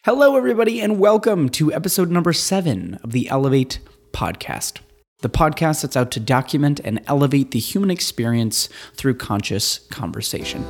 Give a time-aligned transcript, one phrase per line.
[0.00, 3.78] Hello, everybody, and welcome to episode number seven of the Elevate
[4.10, 4.80] podcast.
[5.20, 10.64] The podcast that's out to document and elevate the human experience through conscious conversation.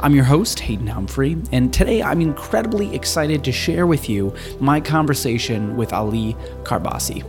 [0.00, 4.80] I'm your host, Hayden Humphrey, and today I'm incredibly excited to share with you my
[4.80, 6.34] conversation with Ali
[6.64, 7.22] Karbasi.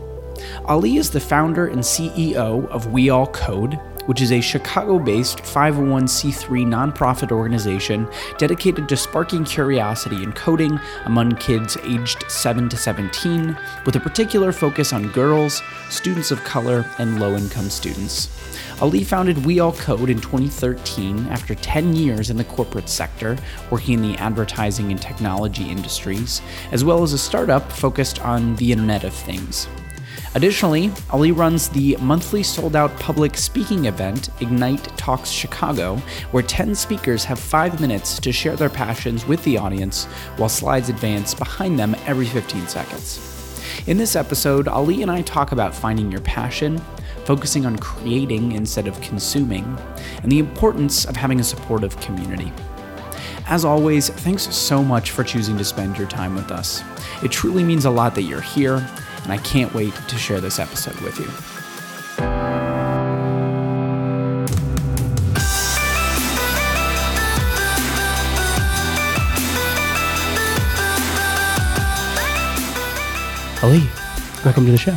[0.64, 3.78] Ali is the founder and CEO of We All Code,
[4.08, 8.08] which is a Chicago based 501c3 nonprofit organization
[8.38, 13.54] dedicated to sparking curiosity in coding among kids aged 7 to 17,
[13.84, 18.30] with a particular focus on girls, students of color, and low income students.
[18.80, 23.36] Ali founded We All Code in 2013 after 10 years in the corporate sector,
[23.70, 26.40] working in the advertising and technology industries,
[26.72, 29.68] as well as a startup focused on the Internet of Things.
[30.38, 35.96] Additionally, Ali runs the monthly sold out public speaking event, Ignite Talks Chicago,
[36.30, 40.04] where 10 speakers have five minutes to share their passions with the audience
[40.36, 43.18] while slides advance behind them every 15 seconds.
[43.88, 46.80] In this episode, Ali and I talk about finding your passion,
[47.24, 49.64] focusing on creating instead of consuming,
[50.22, 52.52] and the importance of having a supportive community.
[53.48, 56.84] As always, thanks so much for choosing to spend your time with us.
[57.24, 58.88] It truly means a lot that you're here
[59.28, 61.26] and I can't wait to share this episode with you.
[73.62, 73.82] Ali,
[74.46, 74.96] welcome to the show.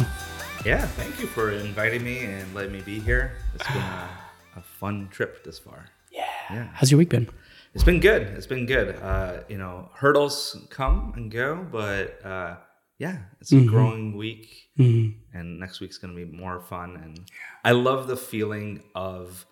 [0.64, 3.34] Yeah, thank you for inviting me and letting me be here.
[3.56, 4.10] It's been a,
[4.56, 5.88] a fun trip this far.
[6.10, 6.24] Yeah.
[6.50, 6.70] yeah.
[6.74, 7.28] How's your week been?
[7.74, 8.22] It's been good.
[8.22, 8.96] It's been good.
[9.02, 12.56] Uh, you know, hurdles come and go, but uh,
[13.02, 13.66] yeah, it's a mm-hmm.
[13.66, 15.18] growing week, mm-hmm.
[15.36, 16.98] and next week's going to be more fun.
[17.04, 17.24] And yeah.
[17.66, 19.44] I love the feeling of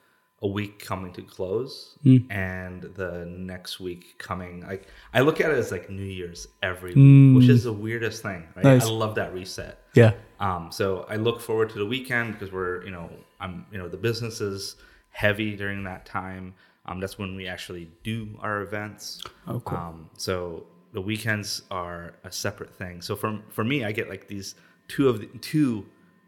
[0.44, 2.24] a week coming to close mm.
[2.30, 4.62] and the next week coming.
[4.68, 7.34] Like I look at it as like New Year's every mm.
[7.34, 8.48] week, which is the weirdest thing.
[8.56, 8.66] Right?
[8.66, 8.86] Nice.
[8.86, 9.80] I love that reset.
[9.96, 10.14] Yeah.
[10.40, 10.70] Um.
[10.72, 13.98] So I look forward to the weekend because we're you know I'm you know the
[13.98, 14.76] business is
[15.10, 16.54] heavy during that time.
[16.86, 17.00] Um.
[17.00, 19.24] That's when we actually do our events.
[19.48, 19.76] Oh, cool.
[19.76, 20.10] Um.
[20.18, 23.02] So the weekends are a separate thing.
[23.02, 24.56] So for for me, I get like these
[24.88, 25.86] two of the two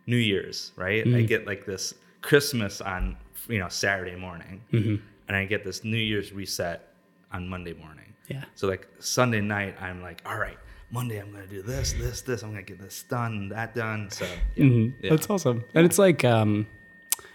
[0.08, 1.06] New Year's, right?
[1.06, 1.18] Mm.
[1.18, 3.18] I get like this Christmas on
[3.48, 4.96] you know Saturday morning, mm-hmm.
[5.28, 6.94] and I get this New Year's reset
[7.32, 8.14] on Monday morning.
[8.28, 8.44] Yeah.
[8.56, 10.58] So like Sunday night, I'm like, all right,
[10.92, 12.44] Monday I'm gonna do this, this, this.
[12.44, 14.10] I'm gonna get this done, that done.
[14.10, 15.06] So yeah, mm-hmm.
[15.06, 15.10] yeah.
[15.10, 16.68] that's awesome, and it's like um,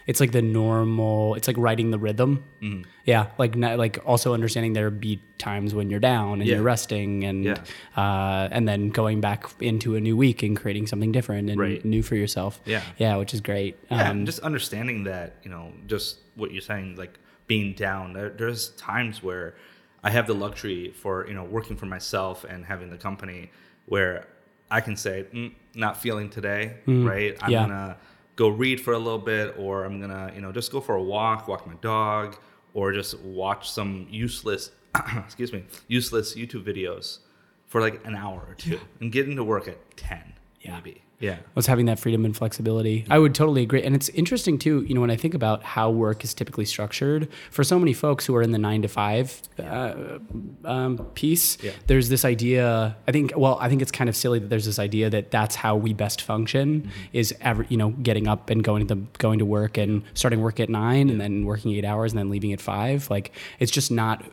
[0.07, 2.83] it's like the normal it's like writing the rhythm mm.
[3.03, 6.55] yeah like like also understanding there be times when you're down and yeah.
[6.55, 7.57] you're resting and yeah.
[7.95, 11.85] uh, and then going back into a new week and creating something different and right.
[11.85, 15.71] new for yourself yeah yeah which is great yeah um, just understanding that you know
[15.85, 19.55] just what you're saying like being down there, there's times where
[20.03, 23.51] i have the luxury for you know working for myself and having the company
[23.85, 24.25] where
[24.71, 27.07] i can say mm, not feeling today mm.
[27.07, 27.61] right i'm yeah.
[27.61, 27.97] gonna
[28.37, 31.03] go read for a little bit or i'm gonna you know just go for a
[31.03, 32.37] walk walk my dog
[32.73, 34.71] or just watch some useless
[35.17, 37.19] excuse me useless youtube videos
[37.65, 40.75] for like an hour or two and get into work at 10 yeah.
[40.75, 44.59] maybe yeah was having that freedom and flexibility i would totally agree and it's interesting
[44.59, 47.91] too you know when i think about how work is typically structured for so many
[47.91, 50.19] folks who are in the nine to five uh,
[50.63, 51.71] um, piece yeah.
[51.87, 54.77] there's this idea i think well i think it's kind of silly that there's this
[54.77, 56.91] idea that that's how we best function mm-hmm.
[57.13, 60.59] is ever you know getting up and going to going to work and starting work
[60.59, 61.13] at nine yeah.
[61.13, 64.23] and then working eight hours and then leaving at five like it's just not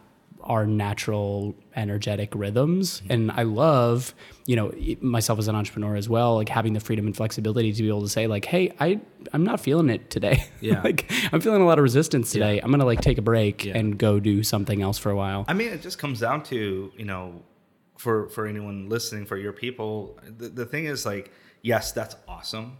[0.45, 3.13] our natural energetic rhythms mm-hmm.
[3.13, 4.15] and i love
[4.47, 7.83] you know myself as an entrepreneur as well like having the freedom and flexibility to
[7.83, 9.01] be able to say like hey i
[9.33, 12.65] i'm not feeling it today yeah like i'm feeling a lot of resistance today yeah.
[12.65, 13.77] i'm gonna like take a break yeah.
[13.77, 16.93] and go do something else for a while i mean it just comes down to
[16.97, 17.43] you know
[17.99, 22.77] for for anyone listening for your people the, the thing is like yes that's awesome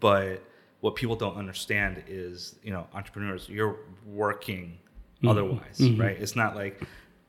[0.00, 0.42] but
[0.80, 4.78] what people don't understand is you know entrepreneurs you're working
[5.16, 5.28] mm-hmm.
[5.28, 6.00] otherwise mm-hmm.
[6.00, 6.82] right it's not like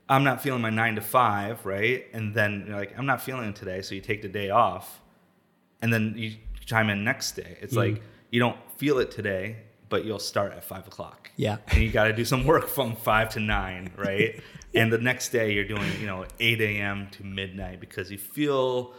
[0.08, 2.06] I'm not feeling my nine to five, right?
[2.12, 5.00] And then you're like, I'm not feeling it today, so you take the day off,
[5.82, 6.34] and then you
[6.64, 7.58] chime in next day.
[7.60, 7.78] It's mm.
[7.78, 9.56] like you don't feel it today,
[9.88, 11.30] but you'll start at five o'clock.
[11.36, 14.40] Yeah, and you got to do some work from five to nine, right?
[14.74, 17.08] and the next day you're doing, you know, eight a.m.
[17.12, 18.94] to midnight because you feel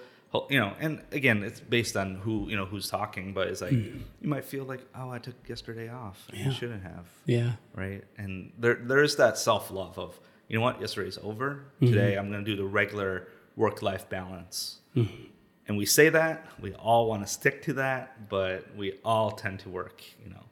[0.49, 3.71] you know, and again, it's based on who you know who's talking, but it's like
[3.71, 4.01] mm.
[4.21, 6.27] you might feel like, oh, I took yesterday off.
[6.33, 6.49] Yeah.
[6.49, 7.05] I shouldn't have.
[7.25, 7.53] Yeah.
[7.73, 8.03] Right.
[8.17, 11.65] And there there is that self love of you know what, yesterday's over.
[11.81, 11.94] Mm-hmm.
[11.94, 14.77] Today I'm going to do the regular work life balance.
[14.95, 15.23] Mm-hmm.
[15.67, 19.59] And we say that, we all want to stick to that, but we all tend
[19.59, 20.44] to work, you know,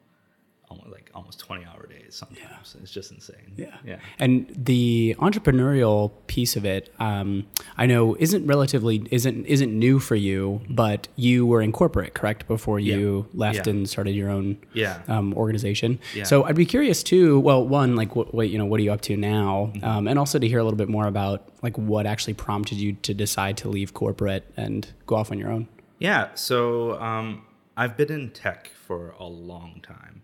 [0.68, 2.76] almost like almost 20 hour days sometimes.
[2.82, 3.52] It's just insane.
[3.56, 3.76] Yeah.
[3.84, 3.98] Yeah.
[4.18, 7.46] And the entrepreneurial piece of it, um,
[7.76, 12.46] I know isn't relatively isn't isn't new for you, but you were in corporate, correct,
[12.48, 13.38] before you Yeah.
[13.38, 13.70] left Yeah.
[13.72, 15.02] and started your own Yeah.
[15.08, 15.98] um, organization.
[16.14, 16.24] Yeah.
[16.24, 17.38] So I'd be curious too.
[17.40, 19.84] Well, one, like what, what you know, what are you up to now, Mm-hmm.
[19.84, 22.94] um, and also to hear a little bit more about like what actually prompted you
[22.94, 25.68] to decide to leave corporate and go off on your own.
[25.98, 27.42] Yeah, so um,
[27.76, 30.22] I've been in tech for a long time,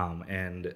[0.00, 0.74] um, and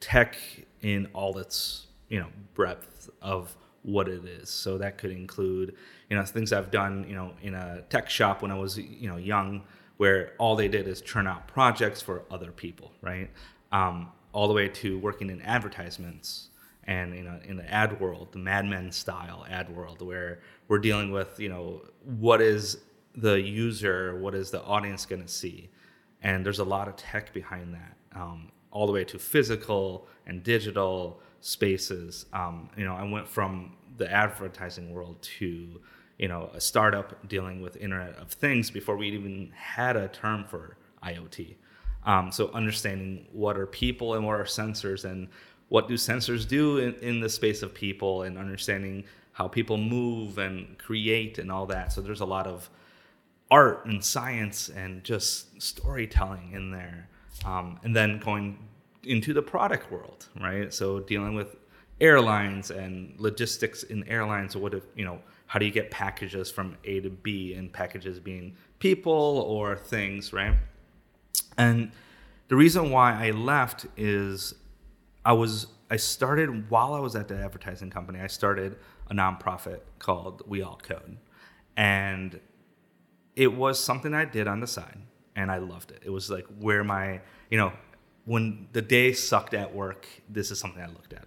[0.00, 0.36] tech
[0.80, 4.48] in all its you know breadth of what it is.
[4.48, 5.74] So that could include
[6.08, 9.08] you know things I've done you know in a tech shop when I was you
[9.08, 9.62] know young,
[9.96, 13.30] where all they did is churn out projects for other people, right?
[13.72, 16.48] Um, all the way to working in advertisements
[16.84, 20.78] and you know in the ad world the mad men style ad world where we're
[20.78, 22.78] dealing with you know what is
[23.16, 25.68] the user what is the audience going to see
[26.22, 30.42] and there's a lot of tech behind that um, all the way to physical and
[30.42, 35.80] digital spaces um, you know i went from the advertising world to
[36.18, 40.44] you know a startup dealing with internet of things before we even had a term
[40.44, 41.56] for iot
[42.04, 45.28] um, so understanding what are people and what are sensors and
[45.68, 50.38] what do sensors do in, in the space of people and understanding how people move
[50.38, 51.92] and create and all that.
[51.92, 52.68] So there's a lot of
[53.50, 57.08] art and science and just storytelling in there.
[57.44, 58.58] Um, and then going
[59.04, 60.72] into the product world, right?
[60.72, 61.56] So dealing with
[62.00, 64.56] airlines and logistics in airlines.
[64.56, 68.20] What if, you know, how do you get packages from A to B and packages
[68.20, 70.54] being people or things, right?
[71.56, 71.90] And
[72.48, 74.54] the reason why I left is
[75.24, 78.20] I was I started while I was at the advertising company.
[78.20, 78.76] I started
[79.10, 81.16] a nonprofit called We All Code,
[81.76, 82.40] and
[83.34, 84.98] it was something I did on the side,
[85.38, 86.02] and I loved it.
[86.04, 87.20] It was like where my
[87.50, 87.72] you know
[88.24, 91.24] when the day sucked at work, this is something I looked at,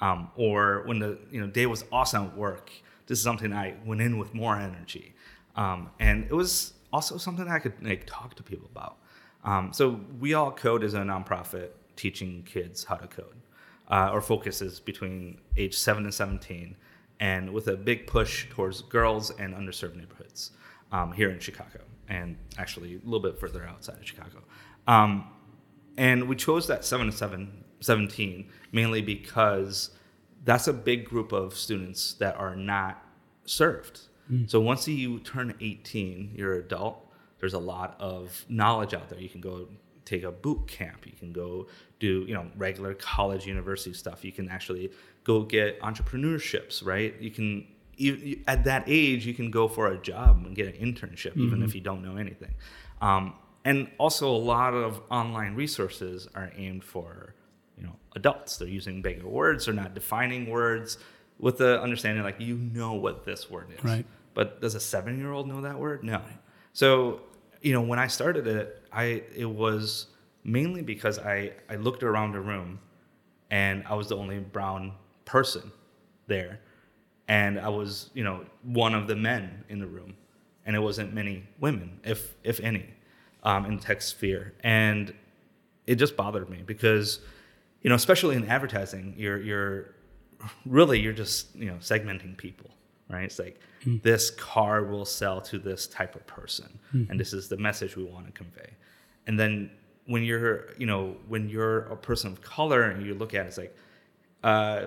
[0.00, 2.72] um, or when the you know day was awesome at work,
[3.06, 5.14] this is something I went in with more energy,
[5.56, 8.96] um, and it was also something I could like talk to people about.
[9.44, 13.36] Um, so We All Code is a nonprofit teaching kids how to code.
[13.90, 16.76] Uh, our focus is between age 7 and 17,
[17.20, 20.52] and with a big push towards girls and underserved neighborhoods
[20.92, 21.80] um, here in Chicago,
[22.10, 24.42] and actually a little bit further outside of Chicago.
[24.86, 25.26] Um,
[25.96, 29.90] and we chose that 7 to 7, 17 mainly because
[30.44, 33.02] that's a big group of students that are not
[33.44, 34.00] served.
[34.46, 37.04] So once you turn 18, you're an adult,
[37.40, 39.18] there's a lot of knowledge out there.
[39.18, 39.66] You can go
[40.04, 41.06] take a boot camp.
[41.06, 41.66] You can go
[41.98, 44.24] do you know regular college, university stuff.
[44.24, 44.92] You can actually
[45.24, 47.14] go get entrepreneurships, right?
[47.20, 47.66] You can
[48.00, 51.62] you, at that age you can go for a job and get an internship, even
[51.62, 52.54] if you don't know anything.
[53.00, 57.34] Um, and also, a lot of online resources are aimed for
[57.76, 58.56] you know adults.
[58.56, 59.66] They're using bigger words.
[59.66, 60.98] They're not defining words
[61.38, 63.84] with the understanding like you know what this word is.
[63.84, 64.06] Right.
[64.34, 66.04] But does a seven year old know that word?
[66.04, 66.22] No.
[66.72, 67.20] So,
[67.60, 70.06] you know, when I started it, I it was
[70.44, 72.78] mainly because I, I looked around the room
[73.50, 74.92] and I was the only brown
[75.24, 75.70] person
[76.26, 76.60] there.
[77.30, 80.14] And I was, you know, one of the men in the room.
[80.66, 82.86] And it wasn't many women, if if any,
[83.44, 84.52] um, in the tech sphere.
[84.62, 85.14] And
[85.86, 87.20] it just bothered me because,
[87.82, 89.94] you know, especially in advertising, you're you're
[90.66, 92.70] really you're just you know segmenting people
[93.10, 93.60] right it's like
[94.02, 96.78] this car will sell to this type of person
[97.10, 98.70] and this is the message we want to convey
[99.26, 99.70] and then
[100.06, 103.48] when you're you know when you're a person of color and you look at it
[103.48, 103.76] it's like
[104.44, 104.86] uh,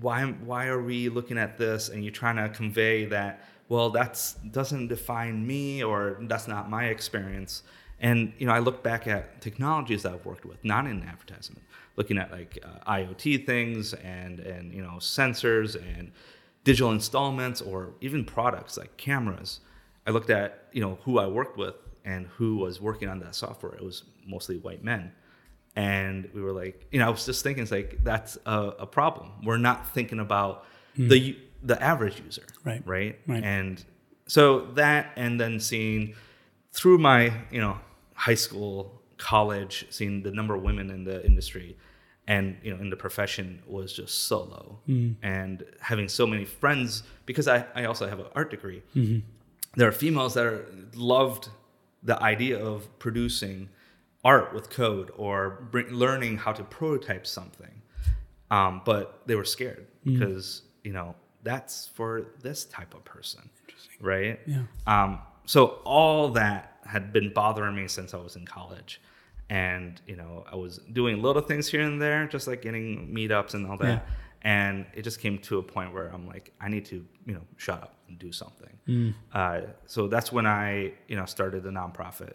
[0.00, 4.34] why why are we looking at this and you're trying to convey that well that's
[4.50, 7.62] doesn't define me or that's not my experience.
[8.00, 11.62] And you know i look back at technologies that i've worked with not in advertisement
[11.96, 16.10] looking at like uh, iot things and and you know sensors and
[16.64, 19.60] digital installments or even products like cameras.
[20.06, 23.36] I looked at you know who i worked with and who was working on that
[23.36, 23.74] software.
[23.74, 25.12] It was mostly white men
[25.76, 28.86] and we were like you know i was just thinking it's like that's a, a
[28.86, 29.32] problem.
[29.44, 30.64] We're not thinking about
[30.96, 31.08] hmm.
[31.08, 32.82] the the average user Right.
[32.84, 33.18] right?
[33.26, 33.42] Right.
[33.42, 33.82] and
[34.26, 36.14] so that and then seeing
[36.72, 37.78] through my you know
[38.14, 41.76] high school college seeing the number of women in the industry
[42.26, 44.78] and you know in the profession was just so low.
[44.86, 45.12] Hmm.
[45.22, 49.20] And having so many friends because i, I also have an art degree mm-hmm.
[49.76, 51.48] there are females that are loved
[52.02, 53.68] the idea of producing
[54.24, 57.82] art with code or learning how to prototype something
[58.50, 63.48] um, but they were scared because you know that's for this type of person
[64.00, 64.62] right Yeah.
[64.86, 69.00] um, so all that had been bothering me since i was in college
[69.50, 73.52] and you know I was doing little things here and there, just like getting meetups
[73.52, 73.86] and all that.
[73.86, 74.14] Yeah.
[74.42, 77.42] And it just came to a point where I'm like, I need to you know
[77.58, 78.74] shut up and do something.
[78.88, 79.14] Mm.
[79.34, 82.34] Uh, so that's when I you know started the nonprofit,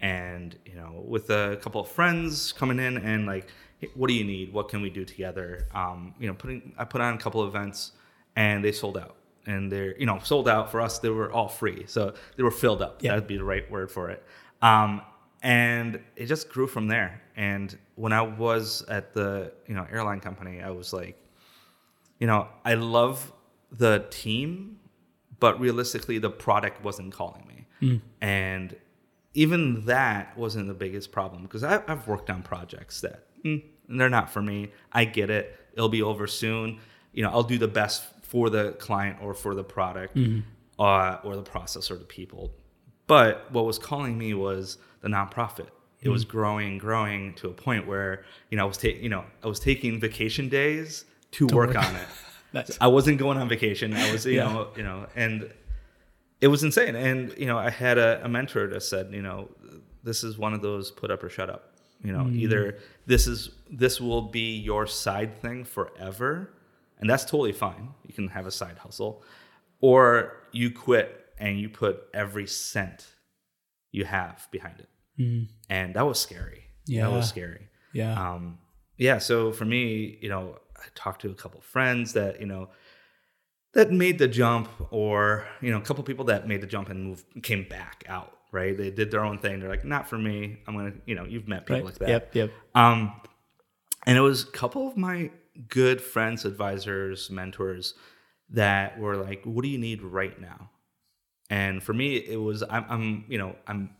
[0.00, 4.14] and you know with a couple of friends coming in and like, "Hey, what do
[4.14, 4.52] you need?
[4.52, 5.66] What can we do together?
[5.74, 7.92] Um, you know, putting I put on a couple of events,
[8.36, 9.16] and they sold out.
[9.46, 10.98] And they're you know sold out for us.
[10.98, 13.02] They were all free, so they were filled up.
[13.02, 13.10] Yeah.
[13.10, 14.24] That'd be the right word for it.
[14.62, 15.02] Um,
[15.42, 17.20] and it just grew from there.
[17.36, 21.18] And when I was at the you know airline company, I was like,
[22.18, 23.30] you know, I love
[23.70, 24.78] the team,
[25.40, 27.66] but realistically, the product wasn't calling me.
[28.22, 28.74] And
[29.34, 34.30] even that wasn't the biggest problem because I've worked on projects that mm, they're not
[34.30, 34.70] for me.
[34.92, 35.58] I get it.
[35.74, 36.78] It'll be over soon.
[37.12, 40.16] You know, I'll do the best for the client or for the product
[40.78, 42.52] uh, or the process or the people.
[43.06, 45.66] But what was calling me was the nonprofit.
[46.00, 49.24] It was growing, growing to a point where you know I was taking, you know,
[49.42, 51.76] I was taking vacation days to, work, work.
[51.78, 52.76] on it.
[52.80, 53.94] I wasn't going on vacation.
[53.94, 54.52] I was, you Yeah.
[54.52, 55.50] know, you know, and
[56.44, 56.94] it was insane.
[56.94, 59.48] And you know, I had a, a mentor that said, you know,
[60.02, 61.70] this is one of those put up or shut up.
[62.02, 66.50] You know, either this is this will be your side thing forever,
[66.98, 67.88] and that's totally fine.
[68.06, 69.22] You can have a side hustle,
[69.80, 71.08] or you quit
[71.38, 73.06] and you put every cent
[73.90, 74.88] you have behind it.
[75.70, 76.64] And that was scary.
[76.86, 78.32] Yeah, that was scary yeah.
[78.32, 78.58] um,
[78.98, 82.68] yeah so for me you know i talked to a couple friends that you know
[83.74, 87.04] that made the jump or you know a couple people that made the jump and
[87.04, 90.58] moved came back out right they did their own thing they're like not for me
[90.66, 91.84] i'm gonna you know you've met people right.
[91.84, 92.34] like that Yep.
[92.34, 92.52] Yep.
[92.74, 93.12] um,
[94.06, 95.30] and it was a couple of my
[95.68, 97.94] good friends, advisors, mentors
[98.50, 100.70] that were like, "What do you need right now?"
[101.50, 103.90] And for me, it was I'm, I'm you know I'm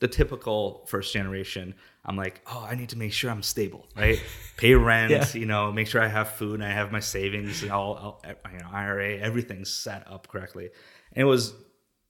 [0.00, 1.74] the typical first generation.
[2.04, 4.22] I'm like, oh, I need to make sure I'm stable, right?
[4.56, 5.26] Pay rent, Yeah.
[5.34, 8.22] you know, make sure I have food, and I have my savings, and all,
[8.52, 10.70] you know, IRA, everything's set up correctly.
[11.12, 11.54] And it was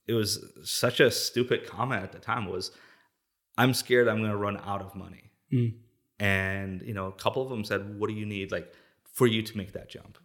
[0.07, 2.45] it was such a stupid comment at the time.
[2.47, 2.71] Was
[3.57, 5.75] I'm scared I'm going to run out of money Mm.
[6.19, 8.73] and you know a couple of them said what do you need like
[9.13, 10.17] for you to make that jump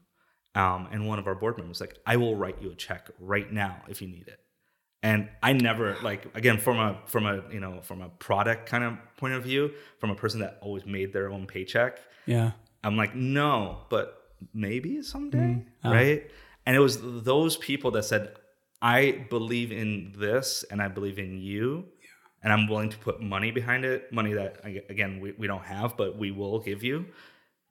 [0.56, 3.08] um, and one of our board members was like i will write you a check
[3.20, 4.40] right now if you need it
[5.02, 8.84] and i never like again from a from a you know from a product kind
[8.84, 12.52] of point of view from a person that always made their own paycheck Yeah.
[12.84, 14.06] i'm like no but
[14.54, 16.30] maybe someday Mm, right
[16.66, 18.34] and it was those people that said
[18.80, 21.84] i believe in this and i believe in you
[22.44, 25.96] and I'm willing to put money behind it, money that again we, we don't have,
[25.96, 27.06] but we will give you.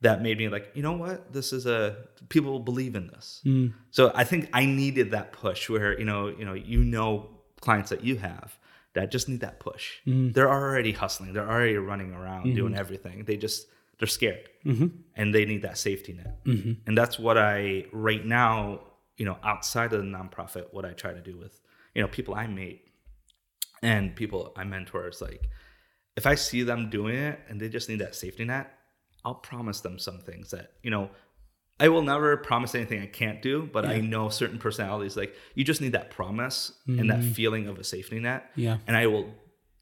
[0.02, 1.32] That made me like, you know what?
[1.32, 1.96] This is a
[2.28, 3.40] people believe in this.
[3.44, 3.72] Mm.
[3.90, 7.30] So I think I needed that push where you know you know you know
[7.60, 8.58] clients that you have
[8.94, 9.84] that just need that push.
[10.06, 10.34] Mm.
[10.34, 11.32] They're already hustling.
[11.32, 12.56] They're already running around Mm-hmm.
[12.56, 13.24] doing everything.
[13.24, 13.66] They just
[13.98, 14.90] they're scared Mhm.
[15.14, 16.44] and they need that safety net.
[16.44, 16.78] Mhm.
[16.86, 18.80] And that's what I right now
[19.16, 21.54] you know outside of the nonprofit what I try to do with
[21.94, 22.78] you know people I meet
[23.82, 25.48] and people I mentor is like,
[26.16, 28.66] if I see them doing it and they just need that safety net,
[29.24, 31.10] I'll promise them some things that, you know,
[31.80, 35.64] I will never promise anything I can't do, but I know certain personalities like you
[35.64, 38.50] just need that promise and that feeling of a safety net.
[38.54, 38.78] Yeah.
[38.86, 39.32] And I will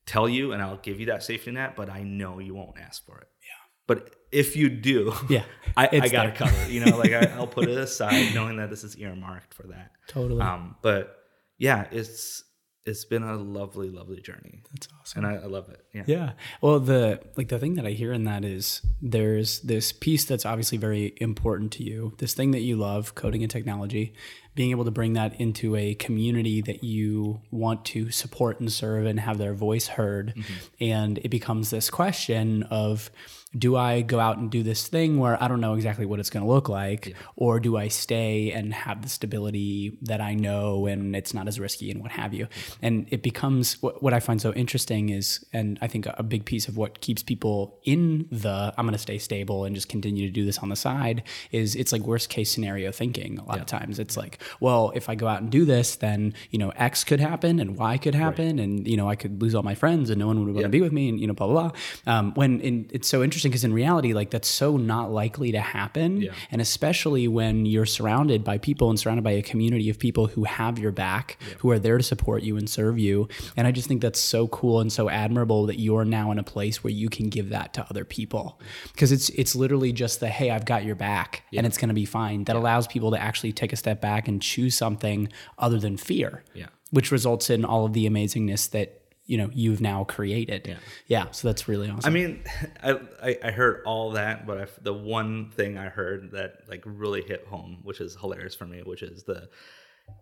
[0.06, 3.04] tell you and I'll give you that safety net, but I know you won't ask
[3.04, 3.28] for it.
[3.42, 3.66] Yeah.
[3.86, 5.44] But if you do, Yeah.
[5.76, 6.48] I, I got there.
[6.64, 6.70] it.
[6.70, 9.90] You know, like I, I'll put it aside knowing that this is earmarked for that.
[10.08, 10.40] Totally.
[10.40, 11.16] Um, but
[11.58, 12.44] yeah, it's
[12.86, 15.24] it's been a lovely, lovely journey, That's awesome.
[15.24, 15.84] and I, I love it.
[15.92, 16.04] Yeah.
[16.06, 16.32] Yeah.
[16.60, 20.46] Well, the like the thing that I hear in that is there's this piece that's
[20.46, 22.14] obviously very important to you.
[22.18, 24.14] This thing that you love, coding and technology,
[24.54, 29.06] being able to bring that into a community that you want to support and serve
[29.06, 30.34] and have their voice heard.
[30.34, 30.84] Mm-hmm.
[30.84, 33.10] And it becomes this question of
[33.58, 36.30] do I go out and do this thing where I don't know exactly what it's
[36.30, 40.86] going to look like or do I stay and have the stability that I know
[40.86, 42.46] and it's not as risky and what have you.
[42.80, 46.44] And it becomes what, what I find so interesting is, and I think a big
[46.44, 50.26] piece of what keeps people in the I'm going to stay stable and just continue
[50.26, 53.38] to do this on the side is it's like worst case scenario thinking.
[53.38, 56.34] A lot of times it's like, well, if I go out and do this, then
[56.50, 59.54] you know X could happen and Y could happen, and you know I could lose
[59.54, 61.34] all my friends and no one would want to be with me, and you know
[61.34, 62.12] blah blah blah.
[62.12, 65.60] Um, when in, it's so interesting because in reality, like that's so not likely to
[65.60, 66.32] happen, Yeah.
[66.50, 70.44] and especially when you're surrounded by people and surrounded by a community of people who
[70.44, 73.28] have your back, who are there to support you and serve you.
[73.56, 76.42] And I just think that's so cool and so admirable that you're now in a
[76.42, 78.60] place where you can give that to other people.
[78.92, 82.04] Because it's it's literally just the hey, I've got your back and it's gonna be
[82.04, 82.44] fine.
[82.44, 85.28] That allows people to actually take a step back and choose something
[85.58, 86.44] other than fear.
[86.54, 86.66] Yeah.
[86.90, 88.99] Which results in all of the amazingness that
[89.30, 90.66] you know you've now created.
[90.66, 90.76] Yeah.
[91.06, 92.10] yeah so that's really awesome.
[92.10, 92.42] I mean,
[92.82, 96.82] I, I, I heard all that, but I, the one thing I heard that like
[96.84, 99.48] really hit home, which is hilarious for me, which is the,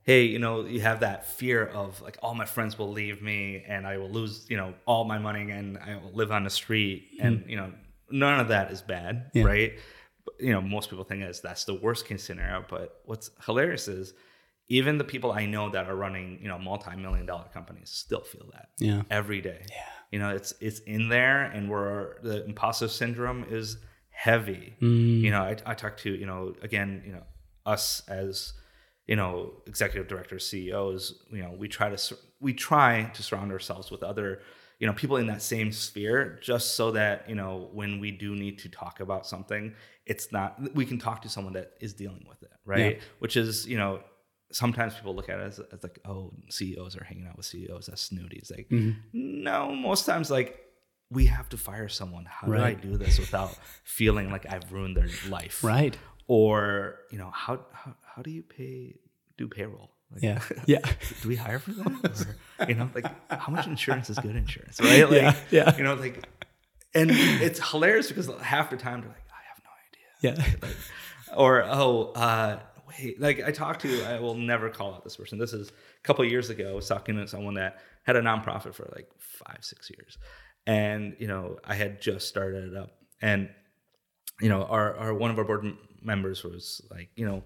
[0.02, 3.64] hey, you know, you have that fear of like all my friends will leave me
[3.66, 6.50] and I will lose, you know, all my money and I will live on the
[6.50, 7.26] street, hmm.
[7.26, 7.72] and you know,
[8.10, 9.44] none of that is bad, Yeah.
[9.44, 9.72] right?
[10.38, 14.12] You know, most people think is that's the worst case scenario, but what's hilarious is
[14.68, 18.50] even the people I know that are running, you know, multi-million dollar companies still feel
[18.52, 19.02] that yeah.
[19.10, 19.62] every day.
[19.70, 19.76] Yeah.
[20.12, 23.78] You know, it's it's in there, and we're the imposter syndrome is
[24.10, 24.74] heavy.
[24.80, 25.20] Mm.
[25.20, 27.24] You know, I, I talk to you know again, you know,
[27.66, 28.54] us as
[29.06, 31.24] you know executive directors, CEOs.
[31.30, 34.40] You know, we try to we try to surround ourselves with other
[34.78, 38.34] you know people in that same sphere, just so that you know when we do
[38.34, 39.74] need to talk about something,
[40.06, 42.96] it's not we can talk to someone that is dealing with it, right?
[42.96, 43.02] Yeah.
[43.18, 44.00] Which is you know
[44.50, 47.86] sometimes people look at it as, as like, oh, CEOs are hanging out with CEOs.
[47.86, 48.36] That's snooty.
[48.38, 48.66] It's like,
[49.12, 50.58] no, most times, like,
[51.10, 52.26] we have to fire someone.
[52.26, 55.62] How do I do this without feeling like I've ruined their life?
[55.64, 55.96] Right.
[56.26, 58.96] Or, you know, how, how, how do you pay,
[59.38, 59.90] do payroll?
[60.12, 60.40] Like, Yeah.
[60.66, 60.80] Yeah.
[61.22, 62.26] do we hire for that?
[62.60, 65.02] Or, you know, like, how much insurance is good insurance, right?
[65.08, 65.76] Like, Yeah, yeah.
[65.76, 66.26] You know, like,
[66.94, 70.56] and it's hilarious because half the time they're like, I have no idea Yeah.
[70.62, 70.76] like,
[71.36, 73.20] or oh uh wait.
[73.20, 75.38] Like i talked to i will never call out this person.
[75.38, 78.74] This is a couple years ago i was talking to someone that had a nonprofit
[78.74, 80.18] for like five six years.
[80.66, 82.90] And you know i had just started it up.
[83.20, 83.50] And
[84.40, 85.66] you know our, our one of our board
[86.02, 87.42] members was like you know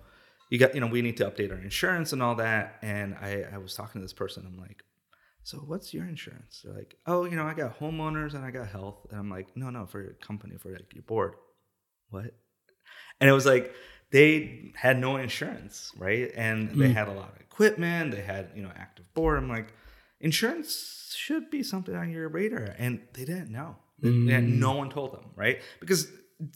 [0.51, 2.77] you got you know we need to update our insurance and all that.
[2.83, 4.45] And i i was talking to this person.
[4.47, 4.83] I'm like
[5.45, 6.63] so what's your insurance?
[6.65, 9.07] They're like oh you know i got homeowners and i got health.
[9.11, 11.35] And i'm like no no for your company for like your board.
[12.11, 12.35] What?
[13.21, 13.73] And it was like
[14.13, 16.31] they had no insurance right?
[16.37, 16.95] And they mm.
[16.95, 19.39] had a lot of equipment they had you know active board.
[19.39, 19.73] I'm like
[20.21, 22.75] insurance should be something on your radar.
[22.79, 23.77] And they didn't know.
[23.99, 24.59] They- they mm.
[24.59, 25.61] no one told them right?
[25.81, 26.11] Because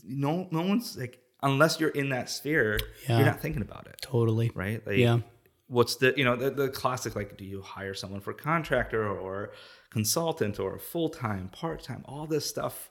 [0.05, 3.17] no no one's like unless you're in that sphere Yeah.
[3.19, 3.97] you're not thinking about it.
[4.03, 4.51] Totally.
[4.55, 4.87] right?
[4.87, 5.21] Like Yeah.
[5.69, 9.51] what's the you know the, the classic like do you hire someone for contractor or
[9.91, 12.91] consultant or full-time part-time all this stuff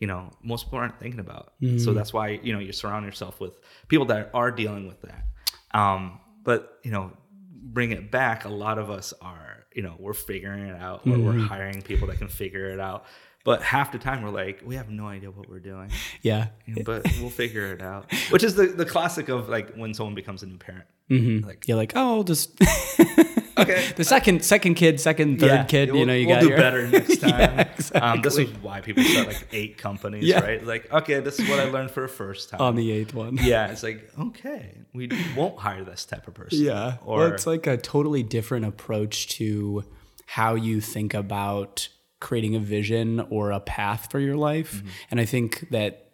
[0.00, 1.52] you know most people aren't thinking about.
[1.78, 5.24] So that's why you know you surround yourself with people that are dealing with that.
[5.72, 7.12] Um but you know
[7.48, 11.18] bring it back a lot of us are you know we're figuring it out or
[11.18, 13.04] we're hiring people that can figure it out.
[13.44, 15.90] But half the time we're like we have no idea what we're doing.
[16.22, 16.48] Yeah.
[16.84, 18.12] but we'll figure it out.
[18.30, 20.86] Which is the, the classic of like when someone becomes a new parent.
[21.10, 21.46] Mm-hmm.
[21.46, 22.58] like You're like, oh, I'll just
[23.58, 25.90] okay the second second kid, second third Yeah, kid.
[25.90, 27.30] we'll- you know, you we'll got do your- better next time.
[27.30, 27.68] Yeah,
[28.12, 30.40] um, this is why people start like eight companies, Yeah.
[30.40, 30.64] right?
[30.64, 32.60] Like, okay, this is what I learned for the first time.
[32.60, 33.36] on the eighth one.
[33.42, 36.60] yeah, it's like okay, we won't hire this type of person.
[36.62, 36.96] Yeah.
[37.04, 39.84] or well, it's like a totally different approach to
[40.26, 41.88] how you think about
[42.20, 44.76] creating a vision or a path for your life.
[44.76, 44.88] Mm-hmm.
[45.12, 46.10] And I think that,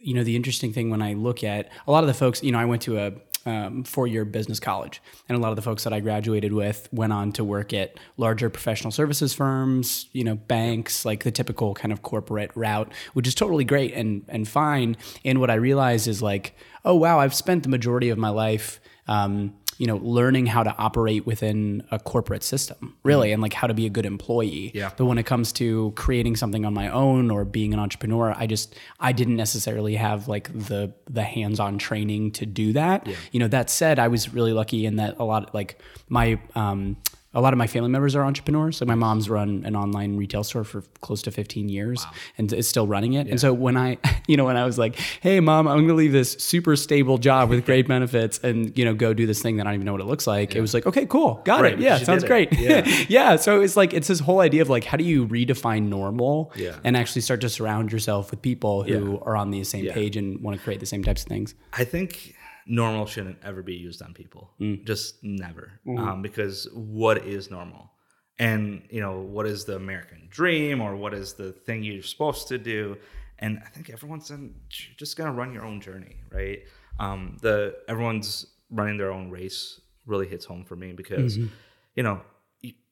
[0.00, 2.52] you know, the interesting thing when I look at a lot of the folks, you
[2.52, 3.12] know, I went to a
[3.46, 6.88] um, four year business college, and a lot of the folks that I graduated with
[6.92, 11.74] went on to work at larger professional services firms, you know, banks, like the typical
[11.74, 14.96] kind of corporate route, which is totally great and, and fine.
[15.24, 18.80] And what I realized is like, oh, wow, I've spent the majority of my life
[19.08, 23.66] um, you know, learning how to operate within a corporate system, really, and like how
[23.66, 24.72] to be a good employee.
[24.74, 24.90] Yeah.
[24.94, 28.46] But when it comes to creating something on my own or being an entrepreneur, I
[28.46, 33.08] just I didn't necessarily have like the the hands-on training to do that.
[33.32, 36.98] You know, that said, I was really lucky in that a lot like my um
[37.32, 38.80] a lot of my family members are entrepreneurs.
[38.80, 42.04] Like my mom's run an online retail store for close to 15 years
[42.36, 43.28] and is still running it.
[43.28, 45.94] And so when I, you know, when I was like, "Hey, mom, I'm going to
[45.94, 49.58] leave this super stable job with great benefits and you know go do this thing
[49.58, 51.62] that I don't even know what it looks like," it was like, "Okay, cool, got
[51.62, 51.78] Right, it.
[51.80, 52.52] Yeah, sounds great.
[52.58, 52.84] Yeah.
[53.08, 56.52] yeah." So it's like it's this whole idea of like, how do you redefine normal
[56.56, 56.76] Yeah.
[56.82, 59.18] and actually start to surround yourself with people who Yeah.
[59.22, 59.94] are on the same Yeah.
[59.94, 61.54] page and want to create the same types of things.
[61.72, 62.34] I think
[62.66, 64.50] normal shouldn't ever be used on people.
[64.60, 64.86] Mm.
[64.86, 65.80] Just never.
[65.86, 65.98] Mm-hmm.
[65.98, 67.90] Um, because what is normal?
[68.38, 72.48] And, you know, what is the American dream or what is the thing you're supposed
[72.48, 72.96] to do?
[73.38, 76.60] And I think everyone's in, just going to run your own journey, right?
[76.98, 81.48] Um, the Everyone's running their own race really hits home for me because, Mm-hmm.
[81.96, 82.20] you know,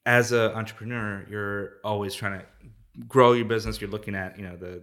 [0.05, 2.45] as an entrepreneur, you're always trying to
[3.07, 3.79] grow your business.
[3.79, 4.81] You're looking at, you know, the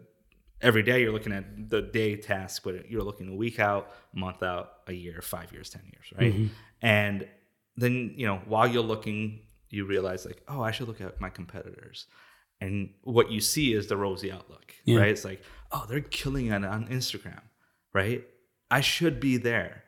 [0.61, 4.43] every day you're looking at the day task, but you're looking a week out, month
[4.43, 6.35] out, a year, five years, ten years, right?
[6.35, 6.47] Mm-hmm.
[6.83, 7.29] And
[7.77, 9.41] then you know while you're looking,
[9.71, 12.07] you realize like, oh, I should look at my competitors,
[12.61, 14.99] and what you see is the rosy outlook, Yeah.
[15.01, 15.09] right?
[15.11, 15.43] It's like,
[15.73, 17.43] oh, they're killing it on Instagram,
[17.93, 18.25] right?
[18.71, 19.85] I should be there,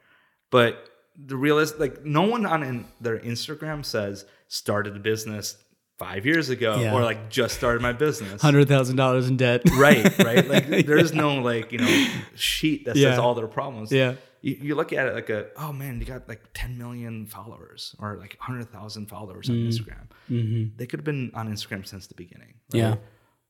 [0.51, 0.89] but
[1.21, 5.57] the realist like no one on in their Instagram says started a business
[5.99, 6.95] five years ago Yeah.
[6.95, 8.41] or like just started my business.
[8.41, 9.63] Hundred thousand dollars in debt.
[9.77, 10.49] Right, right.
[10.49, 13.93] Like there's no like you know sheet that says all their problems.
[13.93, 14.15] Yeah.
[14.41, 17.97] You, you look at it like a oh man, you got like 10 million followers
[17.99, 19.69] or like 100,000 followers on mm-hmm.
[19.69, 20.07] Instagram.
[20.31, 20.77] Mm-hmm.
[20.77, 22.55] They could have been on Instagram since the beginning.
[22.73, 22.79] right?
[22.79, 22.97] Yeah.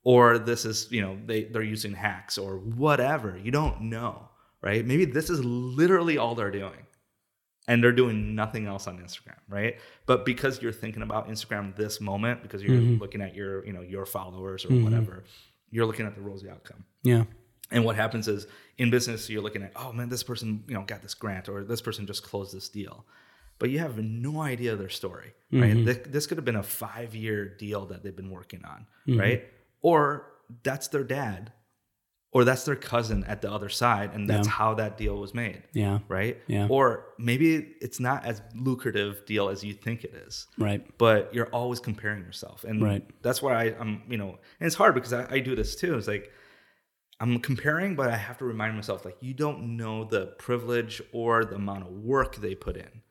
[0.05, 3.37] Or this is you know they they're using hacks or whatever.
[3.37, 4.29] You don't know,
[4.63, 4.85] right?
[4.85, 6.87] Maybe this is literally all they're doing
[7.69, 9.77] and they're doing nothing else on Instagram, right?
[10.07, 13.01] But because you're thinking about Instagram this moment, because you're mm-hmm.
[13.01, 14.85] looking at your, you know, your followers or mm-hmm.
[14.85, 15.23] whatever,
[15.71, 16.85] you're looking at the rosy outcome.
[17.05, 17.25] Yeah.
[17.71, 18.47] And what happens is
[18.79, 21.63] in business, you're looking at, oh man, this person, you know, got this grant or
[21.63, 23.05] this person just closed this deal.
[23.59, 25.75] But you have no idea their story, right?
[25.75, 25.85] Mm-hmm.
[25.85, 28.87] This, this could have been a five year deal that they've been working on,
[29.19, 29.45] right?
[29.83, 31.53] Or that's their dad
[32.33, 34.11] or that's their cousin at the other side.
[34.15, 34.53] And that's Yeah.
[34.53, 36.01] how that deal was made Yeah.
[36.09, 36.37] right?
[36.47, 36.67] Yeah.
[36.69, 40.87] Or maybe it's not as lucrative deal as you think it is, Right.
[40.99, 43.03] but you're always comparing yourself, and Right.
[43.23, 45.97] that's why I, I'm, you know, and it's hard because I, I do this too.
[45.97, 46.31] It's like
[47.21, 51.45] I'm comparing, but I have to remind myself like you don't know the privilege or
[51.45, 53.03] the amount of work they put in,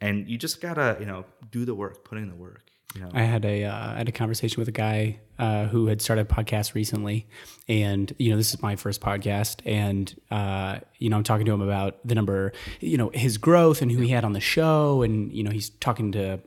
[0.00, 2.64] and you just gotta, you know, do the work, put in the work.
[3.12, 6.34] I had a uh, had a conversation with a guy uh, who had started a
[6.34, 7.26] podcast recently,
[7.68, 11.52] and you know this is my first podcast, and uh, you know I'm talking to
[11.52, 15.02] him about the number, you know his growth and who he had on the show,
[15.02, 16.40] and you know he's talking to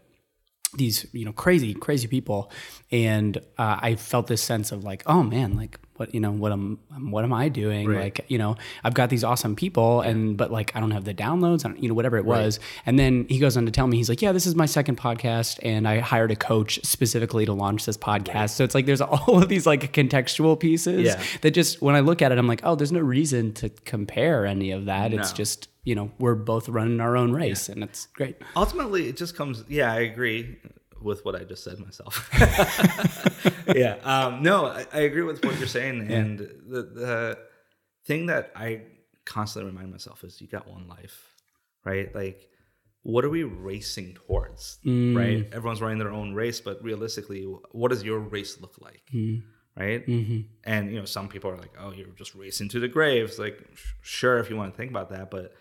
[0.76, 2.52] these you know crazy crazy people,
[2.92, 6.52] and uh, I felt this sense of like oh man like what you know what
[6.52, 6.78] am
[7.12, 7.88] what am I doing?
[7.88, 8.00] Right.
[8.06, 11.14] like you know I've got these awesome people and but like I don't have the
[11.14, 12.60] downloads I don't, you know whatever it was.
[12.86, 14.98] And then he goes on to tell me he's like yeah this is my second
[14.98, 18.52] podcast and I hired a coach specifically to launch this podcast.
[18.52, 21.24] So it's like there's all of these like contextual pieces Yeah.
[21.42, 24.46] that just when I look at it I'm like oh there's no reason to compare
[24.46, 25.14] any of that.
[25.14, 28.36] It's just you know we're both running our own race and it's great.
[28.56, 30.58] Ultimately it just comes yeah i agree
[31.02, 32.30] with what i just said myself.
[33.76, 37.40] Yeah um, no I, I agree with what you're saying and the, the
[38.06, 38.82] thing that i
[39.26, 41.36] constantly remind myself is you got one life
[41.86, 42.14] right?
[42.14, 42.50] Like
[43.04, 45.16] what are we racing towards mm.
[45.16, 45.48] right?
[45.54, 49.44] Everyone's running their own race but realistically what does your race look like mm.
[49.78, 50.06] right?
[50.06, 50.42] Mm-hmm.
[50.64, 53.64] And you know some people are like oh you're just racing to the graves like
[53.76, 55.54] sh- sure if you want to think about that but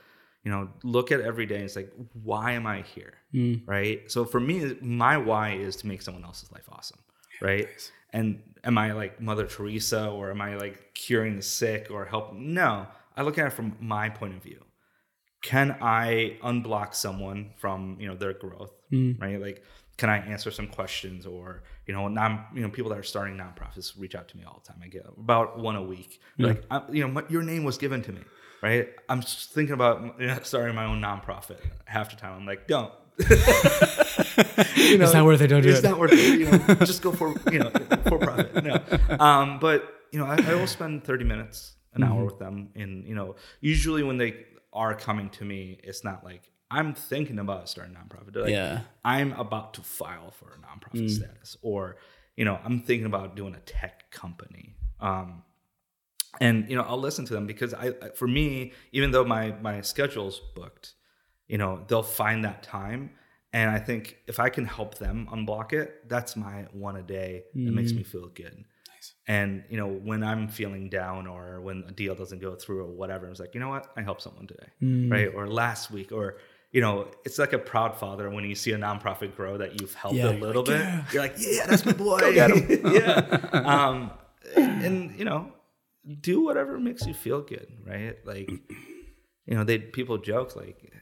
[0.44, 3.14] you know look at every day and it's like why am i here?
[3.32, 3.66] Mm.
[3.66, 4.10] Right?
[4.10, 7.00] So for me my why is to make someone else's life awesome
[7.40, 7.68] right?
[8.12, 12.54] and am i like mother teresa or am i like curing the sick or helping
[12.54, 14.64] no i look at it from my point of view.
[15.42, 19.20] Can I unblock someone from you know their growth, mm.
[19.20, 19.40] right?
[19.40, 19.62] Like,
[19.98, 23.36] can I answer some questions or you know, non you know people that are starting
[23.36, 24.80] nonprofits reach out to me all the time.
[24.82, 26.20] I get about one a week.
[26.38, 28.22] They're Like, I, you know, my, your name was given to me,
[28.64, 28.88] right?
[29.08, 29.98] I'm thinking about
[30.46, 31.58] starting my own nonprofit.
[31.84, 32.90] Half the time, I'm like, don't.
[33.18, 33.26] you
[34.98, 35.84] know, It's not worth it, don't do it's it.
[35.84, 36.38] not worth it.
[36.40, 37.70] You know, just go for you know
[38.08, 38.64] for profit.
[38.64, 38.80] No,
[39.20, 42.12] um, but you know, I, I will spend 30 minutes, an Mm-hmm.
[42.12, 46.24] hour with them, and you know, usually when they are coming to me, it's not
[46.24, 48.34] like I'm thinking about starting a nonprofit.
[48.34, 48.80] Like, Yeah.
[49.04, 51.96] I'm about to file for a nonprofit status, or
[52.36, 54.74] you know, I'm thinking about doing a tech company.
[55.00, 55.42] Um,
[56.40, 59.80] and you know, I'll listen to them because I, for me, even though my my
[59.80, 60.94] schedule's booked,
[61.48, 63.10] you know, they'll find that time.
[63.52, 67.44] And I think if I can help them unblock it, that's my one a day
[67.54, 68.64] that makes me feel good.
[69.28, 72.86] And you know, when I'm feeling down or when a deal doesn't go through or
[72.90, 74.68] whatever, it's like, you know what, I helped someone today,
[75.08, 75.30] right?
[75.34, 76.38] Or last week, or
[76.72, 79.94] you know, it's like a proud father when you see a nonprofit grow that you've
[79.94, 80.80] helped Yeah, a little like, bit.
[80.80, 82.18] "Yeah." You're like, yeah, that's my boy.
[82.98, 83.38] yeah.
[83.52, 84.10] Um,
[84.56, 85.52] and you know,
[86.20, 88.16] do whatever makes you feel good, right?
[88.26, 88.50] Like,
[89.46, 90.92] you know, they people joke like,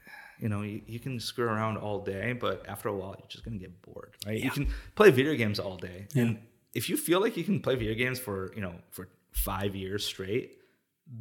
[0.41, 3.45] you know, you, you can screw around all day, but after a while, you're just
[3.45, 4.39] gonna get bored, right?
[4.39, 6.39] You can play video games all day, and
[6.75, 10.05] if you feel like you can play video games for you know for five years
[10.05, 10.59] straight,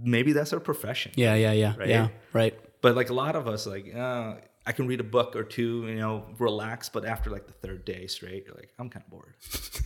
[0.03, 1.11] maybe that's our profession.
[1.15, 1.89] yeah yeah yeah Right?
[1.89, 5.35] yeah right But like a lot of us, like uh, I can read a book
[5.35, 6.87] or two, you know, relax.
[6.89, 9.33] But after like the third day straight, you're like, I'm kind of bored.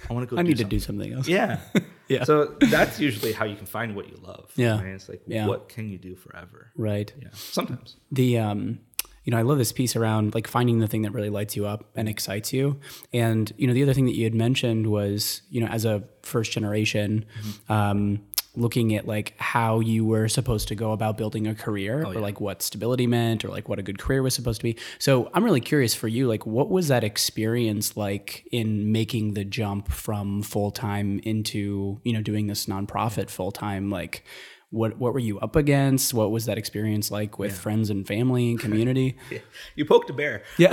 [0.10, 0.40] I want to go.
[0.40, 1.60] I do need to do something else Yeah.
[2.08, 2.24] Yeah.
[2.24, 4.52] So that's usually how you can find what you love.
[4.56, 4.78] Yeah.
[4.78, 4.90] Right?
[4.94, 5.48] It's like, Yeah.
[5.48, 6.72] what can you do forever?
[6.76, 7.30] right Yeah.
[7.34, 7.96] Sometimes.
[8.12, 8.80] the um
[9.24, 11.66] you know i love this piece around like finding the thing that really lights you
[11.66, 12.80] up and excites you
[13.12, 16.04] and you know the other thing that you had mentioned was you know as a
[16.22, 17.26] first generation
[17.68, 18.20] um
[18.58, 22.40] looking at like how you were supposed to go about building a career or like
[22.40, 25.44] what stability meant or like what a good career was supposed to be so i'm
[25.44, 30.42] really curious for you like what was that experience like in making the jump from
[30.42, 34.24] full-time into you know doing this nonprofit full-time like
[34.72, 36.14] what what were you up against?
[36.14, 39.16] What was that experience like with friends and family and community?
[39.32, 39.38] Yeah.
[39.76, 40.44] You poked a bear.
[40.58, 40.70] Yeah.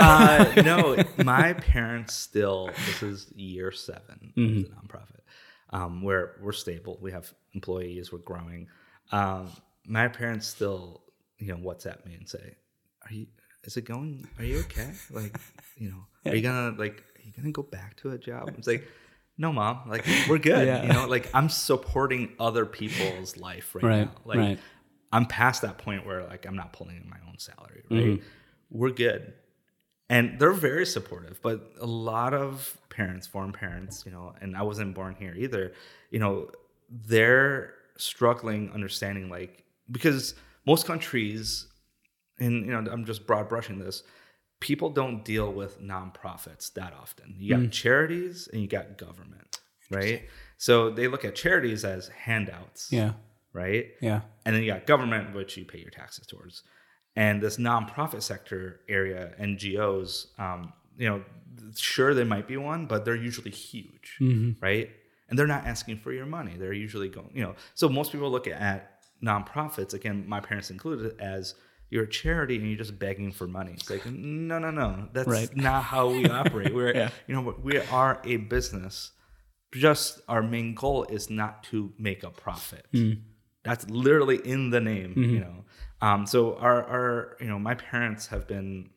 [0.57, 2.69] uh, no, my parents still.
[2.87, 4.01] This is year 7
[4.35, 4.57] Mm-hmm.
[4.57, 5.19] of the nonprofit.
[5.73, 6.97] Um, where we're stable.
[7.01, 8.11] We have employees.
[8.13, 8.67] We're growing.
[9.11, 9.49] Um,
[9.85, 11.01] my parents still,
[11.39, 12.55] you know, WhatsApp me and say,
[13.05, 13.27] "Are you?
[13.63, 14.27] Is it going?
[14.37, 14.91] Are you okay?
[15.11, 15.37] Like,
[15.77, 17.03] you know, are you gonna like?
[17.17, 18.87] Are you gonna go back to a job?" It's like.
[19.35, 19.89] No, mom.
[19.89, 20.67] Like we're good.
[20.67, 20.83] Yeah.
[20.83, 24.21] You know, like I'm supporting other people's life right, Right, now.
[24.25, 24.59] Like right.
[25.11, 27.99] I'm past that point where like I'm not pulling in my own salary, right?
[28.03, 28.25] Mm-hmm.
[28.69, 29.33] We're good.
[30.09, 34.61] And they're very supportive, but a lot of parents, foreign parents, you know, and I
[34.61, 35.73] wasn't born here either,
[36.11, 36.51] you know,
[36.89, 40.35] they're struggling understanding like because
[40.65, 41.67] most countries
[42.39, 44.03] and you know, I'm just broad brushing this,
[44.59, 47.35] people don't deal with nonprofits that often.
[47.37, 47.71] You got Mm.
[47.71, 50.27] charities and you got government, right?
[50.57, 53.13] So they look at charities as handouts, Yeah.
[53.53, 53.87] right?
[54.01, 54.21] Yeah.
[54.45, 56.63] and then you got government which you pay your taxes towards
[57.15, 61.23] and this nonprofit sector area ngos um, you know
[61.75, 64.17] sure there might be one but they're usually huge
[64.61, 64.89] right?
[65.29, 66.53] And they're not asking for your money.
[66.59, 68.79] They're usually going you know so most people look at
[69.23, 71.55] nonprofits again my parents included as
[71.89, 73.73] you're a charity and you're just begging for money.
[73.73, 75.07] It's like no no no.
[75.13, 75.55] That's Right.
[75.55, 76.73] not how we operate.
[76.77, 77.09] We're Yeah.
[77.27, 79.11] you know we are a business.
[79.73, 82.85] Just our main goal is not to make a profit
[83.63, 85.39] that's literally in the name you mm-hmm.
[85.39, 85.65] know.
[86.01, 88.89] Um, so our our you know my parents have been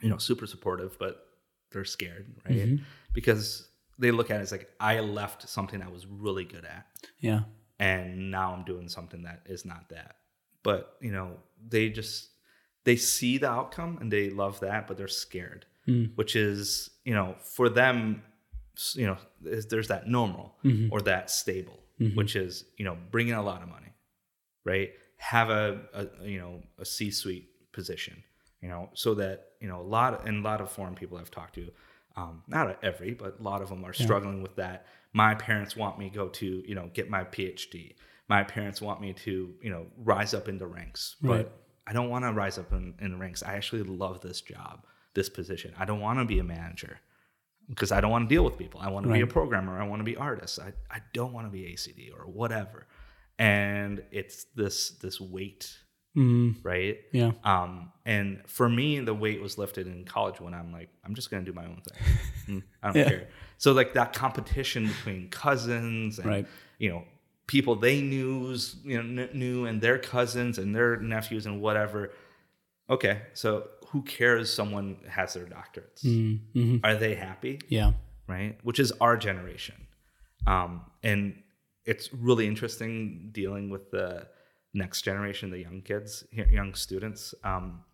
[0.00, 1.26] you know super supportive but
[1.70, 2.56] they're scared right?
[2.56, 2.82] Mm-hmm.
[3.12, 3.68] Because
[3.98, 6.86] they look at it as like i left something i was really good at.
[7.20, 7.40] Yeah.
[7.78, 10.16] and now i'm doing something that is not that.
[10.62, 11.36] But you know
[11.68, 12.30] they just
[12.84, 16.10] they see the outcome and they love that but they're scared mm.
[16.16, 18.22] which is you know for them
[18.94, 20.88] you know there's that normal mm-hmm.
[20.90, 21.83] or that stable
[22.14, 23.92] which is you know bring in a lot of money
[24.64, 24.90] right?
[25.18, 28.22] Have a, a you know a c-suite position
[28.60, 31.16] you know so that you know a lot of, and a lot of foreign people
[31.18, 31.70] i've talked to
[32.16, 34.86] um, not every but a lot of them are struggling with that.
[35.12, 37.94] My parents want me to go to you know get my phd
[38.28, 41.44] my parents want me to you know rise up in the ranks Right.
[41.44, 43.42] but i don't want to rise up in, in the ranks.
[43.42, 45.72] I actually love this job this position.
[45.78, 46.98] I don't want to be a manager
[47.68, 48.80] because I don't want to deal with people.
[48.80, 49.80] I want to be a programmer.
[49.80, 50.58] I want to be artist.
[50.58, 52.86] I, I don't want to be ACD or whatever.
[53.38, 55.76] And it's this this weight,
[56.16, 56.98] Mm, right?
[57.12, 57.32] yeah.
[57.42, 61.30] Um, and for me, the weight was lifted in college when I'm like, I'm just
[61.30, 61.98] gonna do my own thing.
[62.46, 63.08] Mm, I don't Yeah.
[63.08, 63.28] care.
[63.56, 66.46] So like that competition between cousins and Right.
[66.78, 67.04] you know
[67.46, 72.12] people they knew, you know, kn- knew and their cousins and their nephews and whatever.
[72.90, 74.52] Okay, so who cares?
[74.52, 76.04] Someone has their doctorates.
[76.04, 76.80] Mm, mhm.
[76.84, 77.60] Are they happy?
[77.68, 77.92] Yeah.
[78.26, 78.58] right?
[78.62, 79.76] Which is our generation.
[80.46, 81.22] Um, and
[81.86, 84.26] it's really interesting dealing with the
[84.74, 87.34] next generation, the young kids, young students.
[87.44, 87.84] Um,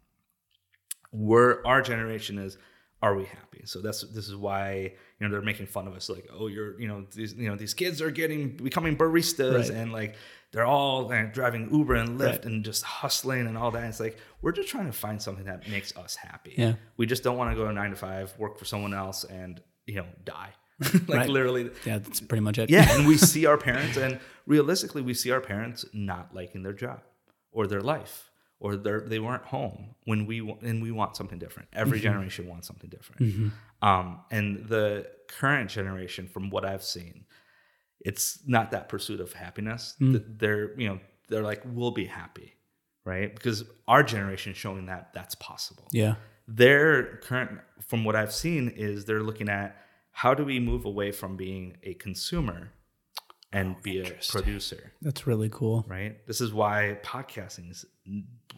[1.12, 2.56] we're our generation is
[3.02, 3.62] are we happy?
[3.64, 6.78] So that's this is why you know they're making fun of us like oh you're
[6.80, 9.70] you know these you know these kids are getting becoming baristas Right.
[9.70, 10.16] and like
[10.52, 12.44] they're all uh, driving Uber and Lyft Right.
[12.46, 13.84] and just hustling and all that.
[13.84, 16.54] it's like we're just trying to find something that makes us happy.
[16.56, 16.74] Yeah.
[16.96, 19.60] We just don't want to go to nine to five, work for someone else, and
[19.86, 20.50] you know die.
[20.80, 21.28] like Right.
[21.28, 21.98] literally, Yeah.
[21.98, 22.70] That's pretty much it.
[22.70, 22.86] yeah.
[22.96, 27.00] And we see our parents, and realistically, we see our parents not liking their job
[27.52, 31.68] or their life, or they weren't home when we and we want something different.
[31.72, 32.02] Every Mm-hmm.
[32.08, 33.52] generation wants something different.
[33.82, 37.24] Um, and the current generation, from what I've seen,
[38.00, 39.94] it's not that pursuit of happiness.
[40.00, 40.38] Mm.
[40.38, 42.54] They're you know they're like we'll be happy,
[43.04, 43.34] right?
[43.34, 46.14] Because our generation is showing that that's possible Yeah.
[46.48, 49.76] their current from what i've seen is they're looking at
[50.12, 52.72] how do we move away from being a consumer
[53.52, 55.84] and be a producer That's really cool.
[55.88, 57.84] right this is why podcasting is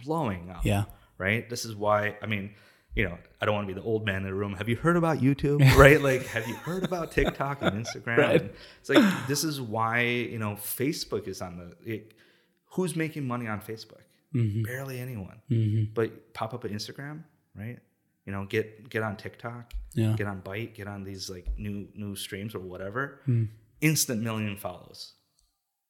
[0.04, 0.84] blowing up Yeah.
[1.18, 2.54] right this is why i mean
[2.94, 4.54] you know i don't want to be the old man in the room.
[4.54, 5.60] Have you heard about youtube?
[5.76, 6.00] Right?
[6.00, 8.18] Like have you heard about tiktok and instagram?
[8.18, 8.40] Right.
[8.42, 8.50] And
[8.80, 12.12] it's like this is why you know facebook is on the it,
[12.72, 14.00] who's making money on facebook?
[14.34, 14.62] Mm-hmm.
[14.62, 15.42] barely anyone.
[15.94, 17.24] But pop up at instagram
[17.54, 17.78] right?
[18.26, 20.14] You know get get on tiktok Yeah.
[20.16, 23.20] get on Byte get on these like new new streams or whatever.
[23.26, 23.44] Hmm.
[23.80, 25.14] instant million follows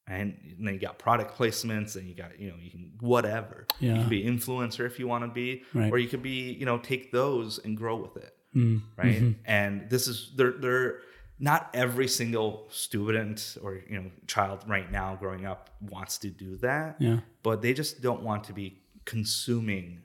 [0.08, 3.88] and then you got product placements and you got you know you can whatever you
[3.90, 3.98] Yeah.
[4.00, 5.92] can be influencer if you want to be Right.
[5.92, 9.30] or you could be you know take those and grow with it Mm, right mm-hmm.
[9.46, 10.98] and this is they're they're
[11.38, 16.56] not every single student or you know child right now growing up wants to do
[16.58, 17.20] that Yeah.
[17.42, 20.02] but they just don't want to be consuming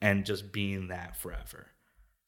[0.00, 1.68] and just being that forever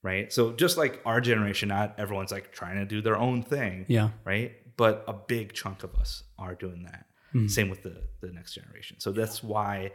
[0.02, 3.86] right so just like our generation not everyone's like trying to do their own thing
[3.88, 4.10] Yeah.
[4.24, 7.06] right but a big chunk of us are doing that
[7.48, 9.00] Same with the the next generation.
[9.00, 9.90] So that's why,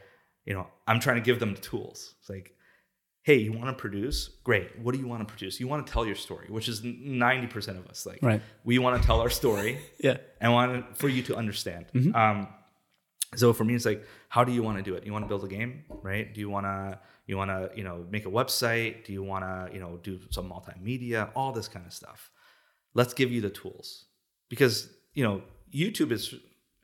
[0.45, 2.15] you know, I'm trying to give them the tools.
[2.19, 2.53] It's like,
[3.23, 4.27] hey, you want to produce?
[4.43, 4.77] Great.
[4.83, 5.59] What do you want to produce?
[5.59, 8.05] You want to tell your story, which is 90% of us.
[8.05, 8.41] Like, Right.
[8.65, 10.17] we want to tell our story Yeah.
[10.41, 11.85] and want for you to understand.
[11.93, 12.15] Mm-hmm.
[12.15, 12.47] Um,
[13.35, 15.05] so for me, it's like, how do you want to do it?
[15.05, 16.33] You want to build a game, right?
[16.33, 19.05] Do you want to you want to you know make a website?
[19.05, 21.29] Do you want to you know do some multimedia?
[21.35, 22.31] All this kind of stuff.
[22.95, 24.05] Let's give you the tools
[24.49, 25.41] because you know
[25.73, 26.33] YouTube is.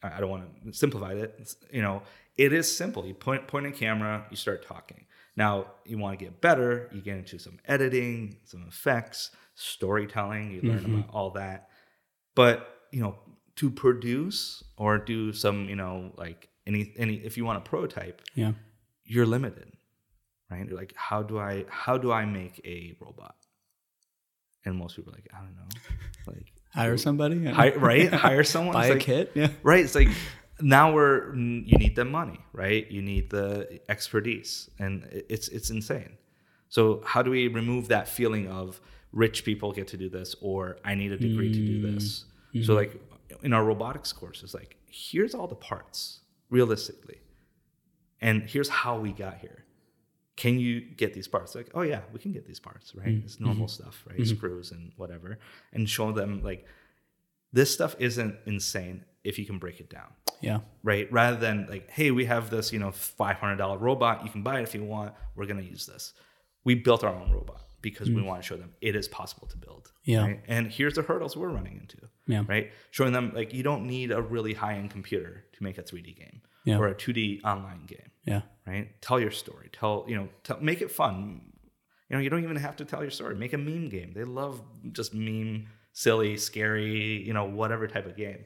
[0.03, 1.33] I don't want to simplify it.
[1.39, 2.03] It's, you know,
[2.37, 3.07] it is simple.
[3.07, 5.05] You point point a camera, you start talking.
[5.35, 6.89] Now you want to get better.
[6.93, 10.51] You get into some editing, some effects, storytelling.
[10.51, 10.95] You learn mm-hmm.
[10.99, 11.69] about all that
[12.35, 13.15] but you know
[13.55, 18.21] to produce or do some you know like any any if you want a prototype
[18.35, 18.51] Yeah.
[19.05, 19.71] you're limited
[20.51, 23.35] right you're like how do i how do i make a robot
[24.65, 25.67] and most people are like i don't know
[26.27, 27.45] like Hire somebody.
[27.45, 28.13] hi, right?
[28.27, 28.73] Hire someone?
[28.73, 29.31] Buy It's a like- kit.
[29.33, 29.47] Yeah.
[29.63, 30.09] right it's like
[30.61, 32.89] now we're you need the money right?
[32.89, 36.17] You need the expertise and it's it's insane.
[36.69, 40.77] So how do we remove that feeling of rich people get to do this or
[40.83, 41.95] i need a degree to do mm-hmm.
[41.95, 42.25] this?
[42.53, 42.73] So mm-hmm.
[42.73, 43.01] like
[43.43, 47.19] in our robotics course it's like here's all the parts realistically.
[48.21, 49.64] And here's how we got here
[50.35, 51.55] can you get these parts?
[51.55, 53.07] Like oh yeah we can get these parts right?
[53.07, 53.25] Mm-hmm.
[53.25, 53.83] It's normal mm-hmm.
[53.83, 54.19] stuff right?
[54.19, 54.35] Mm-hmm.
[54.35, 55.39] Screws and whatever.
[55.73, 56.65] And show them like
[57.53, 60.13] this stuff isn't insane if you can break it down.
[60.41, 60.59] Yeah.
[60.83, 61.11] right?
[61.11, 64.63] Rather than like hey we have this you know $500 robot you can buy it
[64.63, 65.13] if you want.
[65.35, 66.13] We're going to use this.
[66.63, 68.25] We built our own robot because we mm.
[68.25, 70.21] want to show them it is possible to build Yeah.
[70.21, 70.41] right?
[70.47, 72.43] and here's the hurdles we're running into Yeah.
[72.47, 72.71] right?
[72.91, 76.41] Showing them like you don't need a really high-end computer to make a 3d game
[76.65, 76.77] Yeah.
[76.79, 78.41] or a 2d online game Yeah.
[78.67, 81.41] right tell your story tell you know tell, make it fun
[82.09, 84.23] you know you don't even have to tell your story make a meme game they
[84.23, 88.45] love just meme silly scary you know whatever type of game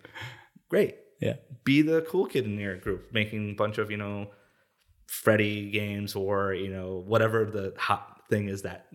[0.69, 1.35] great Yeah.
[1.63, 4.27] be the cool kid in your group making a bunch of you know
[5.07, 8.85] Freddy games or you know whatever the hot thing is that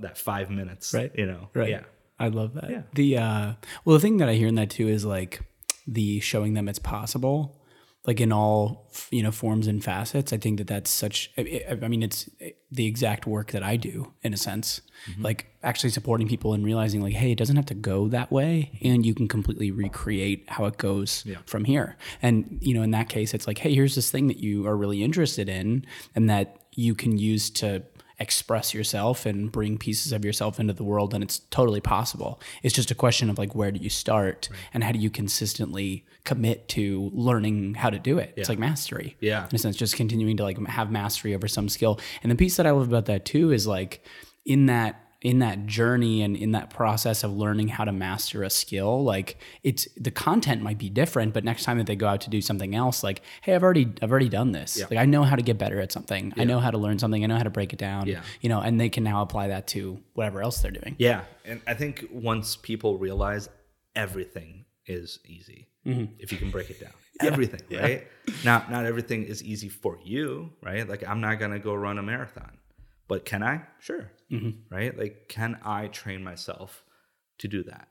[0.00, 1.10] that five minutes Right.
[1.16, 1.70] you know Right.
[1.70, 1.82] yeah
[2.16, 2.70] I love that.
[2.70, 2.82] Yeah.
[2.94, 3.52] The uh
[3.84, 5.40] well the thing that I hear in that too is like
[5.86, 7.60] the showing them it's possible
[8.06, 10.32] like in all you know forms and facets.
[10.32, 12.28] I think that that's such I, mean it's
[12.70, 14.82] the exact work that I do in a sense.
[15.10, 15.22] Mm-hmm.
[15.22, 18.78] Like actually supporting people and realizing like hey, it doesn't have to go that way
[18.82, 21.38] and you can completely recreate how it goes Yeah.
[21.46, 21.96] from here.
[22.20, 24.76] And you know in that case it's like hey, here's this thing that you are
[24.76, 27.82] really interested in and that you can use to
[28.18, 32.40] express yourself and bring pieces of yourself into the world and it's totally possible.
[32.62, 36.04] It's just a question of like where do you start and how do you consistently
[36.24, 38.32] commit to learning how to do it?
[38.36, 39.16] It's like mastery.
[39.20, 39.48] Yeah.
[39.48, 41.98] in a sense just continuing to like have mastery over some skill.
[42.22, 44.04] And the piece that i love about that too is like
[44.44, 48.50] in that in that journey and in that process of learning how to master a
[48.50, 52.20] skill like it's the content might be different but next time that they go out
[52.20, 54.78] to do something else like hey i've already i've already done this.
[54.78, 56.34] Like i know how to get better at something.
[56.36, 57.24] I know how to learn something.
[57.24, 58.20] I know how to break it down Yeah.
[58.42, 60.94] you know and they can now apply that to whatever else they're doing.
[60.98, 61.22] Yeah.
[61.46, 63.48] And I think once people realize
[63.96, 66.12] everything is easy mm-hmm.
[66.18, 66.92] if you can break it down.
[67.20, 68.06] Everything right?
[68.44, 70.86] Not not everything is easy for you right?
[70.86, 72.58] Like I'm not gonna go run a marathon
[73.08, 73.62] but can I?
[73.80, 74.10] Sure
[74.70, 74.96] right?
[74.96, 76.84] Like can I train myself
[77.38, 77.88] to do that?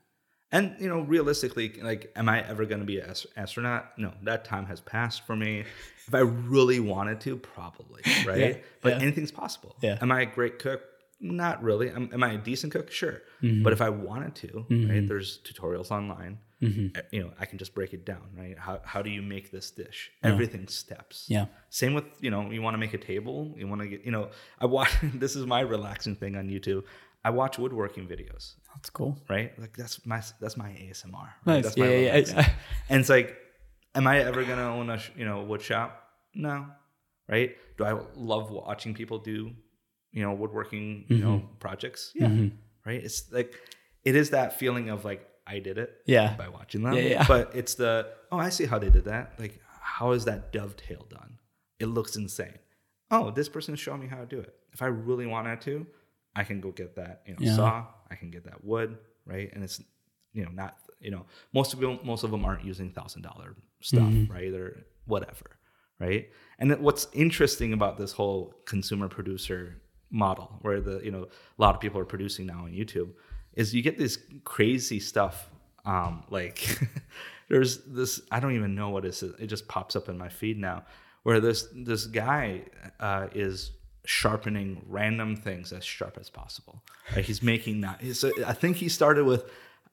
[0.52, 3.86] And you know realistically like am i ever going to be an astronaut?
[3.98, 5.64] No that time has passed for me.
[6.06, 8.62] If i really wanted to probably right?
[8.80, 9.02] But yeah.
[9.02, 9.76] anything's possible.
[9.80, 9.98] Yeah.
[10.00, 10.82] am i a great cook?
[11.20, 11.90] Not really.
[11.90, 12.90] Am, am i a decent cook?
[12.90, 13.22] Sure.
[13.42, 13.62] Mm-hmm.
[13.62, 16.86] but if i wanted to right there's tutorials online Mm-hmm.
[16.98, 19.46] Uh, you know i can just break it down right how, how do you make
[19.56, 21.46] this dish everything steps Yeah.
[21.80, 24.12] same with you know you want to make a table you want to get you
[24.16, 24.24] know
[24.60, 24.92] i watch
[25.24, 26.82] this is my relaxing thing on youtube
[27.24, 29.50] i watch woodworking videos that's cool right?
[29.62, 31.12] Like that's my that's my ASMR.
[31.14, 31.46] Right?
[31.46, 31.64] Nice.
[31.64, 32.48] That's Yeah, my yeah, yeah, yeah.
[32.90, 33.28] And it's like,
[33.94, 35.88] am I ever gonna own a you know wood shop?
[36.34, 36.66] No,
[37.34, 37.50] right?
[37.78, 39.36] Do I love watching people do
[40.16, 41.58] you know woodworking you know Mm-hmm.
[41.64, 42.12] projects?
[42.16, 42.32] Yeah,
[42.84, 43.02] right.
[43.08, 43.50] It's like
[44.04, 45.90] it is that feeling of like I did it.
[46.06, 46.34] Yeah.
[46.36, 46.94] by watching them.
[46.94, 47.24] Yeah, yeah.
[47.28, 49.34] But it's the oh I see how they did that.
[49.38, 51.38] Like how is that dovetail done?
[51.78, 52.58] It looks insane.
[53.10, 54.54] Oh, this person is showing me how to do it.
[54.72, 55.86] If I really wanted to,
[56.34, 57.56] I can go get that you know Yeah.
[57.56, 57.86] saw.
[58.10, 59.50] I can get that wood, right?
[59.52, 59.80] And it's
[60.32, 63.54] you know not you know most of them most of them aren't using thousand dollar
[63.80, 64.32] stuff, Mm-hmm.
[64.32, 64.52] right?
[64.52, 65.58] Or whatever,
[66.00, 66.30] right?
[66.58, 71.74] And what's interesting about this whole consumer producer model, where the you know a lot
[71.74, 73.10] of people are producing now on YouTube,
[73.54, 75.48] is you get this crazy stuff.
[75.84, 76.78] Um, like
[77.48, 79.22] there's this I don't even know what it is.
[79.22, 80.84] It just pops up in my feed now,
[81.22, 82.62] where this this guy
[83.00, 83.72] uh, is
[84.06, 86.82] sharpening random things as sharp as possible.
[87.14, 87.24] Right?
[87.24, 88.04] He's making that.
[88.14, 89.50] So I think he started with,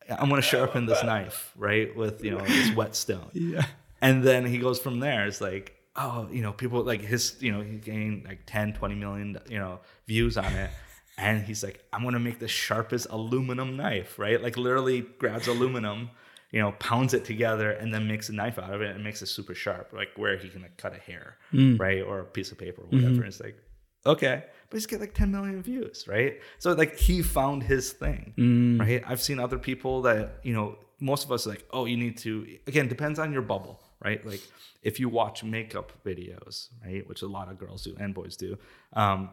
[0.10, 3.30] I'm going to sharpen this knife, right, with you know this whetstone.
[3.34, 3.66] yeah
[4.02, 5.28] and then he goes from there.
[5.28, 8.96] It's like, oh, you know, people like his, you know, he gained like 10, 20
[8.96, 10.72] million, you know, views on it.
[11.18, 14.42] And he's like, I'm gonna make the sharpest aluminum knife, right?
[14.42, 16.10] Like literally grabs aluminum,
[16.52, 19.22] you know, pounds it together and then makes a knife out of it and makes
[19.22, 21.80] it super sharp, like where he can like cut a hair, mm.
[21.80, 22.02] right?
[22.02, 23.24] Or a piece of paper or whatever.
[23.24, 23.58] It's like,
[24.06, 24.44] okay.
[24.70, 26.40] But he's got like 10 million views, right?
[26.60, 28.80] So like he found his thing, mm.
[28.80, 29.04] right?
[29.06, 32.18] I've seen other people that, you know, most of us are like, oh, you need
[32.20, 34.26] to again, depends on your bubble, right?
[34.26, 34.42] Like
[34.82, 38.58] if you watch makeup videos, right, which a lot of girls do and boys do,
[38.94, 39.30] um,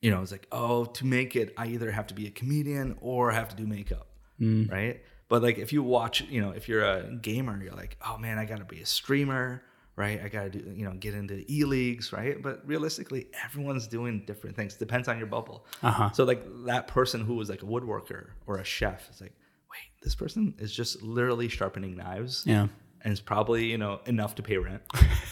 [0.00, 2.96] you know, it's like, oh, to make it, I either have to be a comedian
[3.00, 4.06] or have to do makeup,
[4.40, 5.00] right?
[5.28, 8.38] But like, if you watch, you know, if you're a gamer, you're like, oh man,
[8.38, 9.62] I got to be a streamer,
[9.96, 10.20] right?
[10.22, 12.40] I got to do, you know, get into e leagues, right?
[12.40, 14.74] But realistically, everyone's doing different things.
[14.76, 15.66] Depends on your bubble.
[15.82, 16.10] Uh-huh.
[16.12, 19.32] So like that person who was like a woodworker or a chef is like,
[19.70, 22.68] wait, this person is just literally sharpening knives Yeah.
[23.02, 24.82] and it's probably you know enough to pay rent.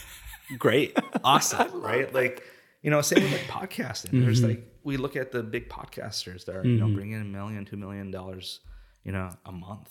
[0.59, 2.13] Great, awesome, right?
[2.13, 2.43] Like
[2.85, 4.11] you know, same with like podcasting.
[4.25, 4.49] There's Mm-hmm.
[4.51, 7.65] like we look at the big podcasters that are you know bringing in a million,
[7.65, 8.61] two million dollars,
[9.03, 9.91] you know, a month,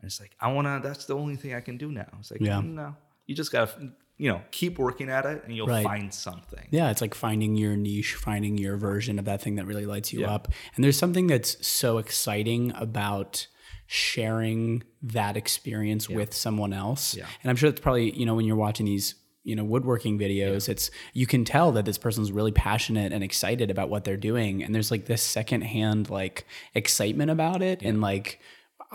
[0.00, 0.80] and it's like I wanna.
[0.82, 2.08] That's the only thing I can do now.
[2.18, 2.60] It's like Yeah.
[2.60, 5.84] no, you just gotta you know keep working at it, and you'll Right.
[5.84, 6.66] find something.
[6.70, 10.12] Yeah, it's like finding your niche, finding your version of that thing that really lights
[10.12, 10.34] you Yeah.
[10.34, 10.48] up.
[10.74, 13.46] And there's something that's so exciting about
[13.86, 17.16] sharing that experience with someone else.
[17.16, 17.26] Yeah.
[17.42, 19.14] And I'm sure that's probably, you know, when you're watching these,
[19.44, 23.70] you know, woodworking videos, it's you can tell that this person's really passionate and excited
[23.70, 24.62] about what they're doing.
[24.62, 27.82] And there's like this secondhand like excitement about it.
[27.82, 28.40] And like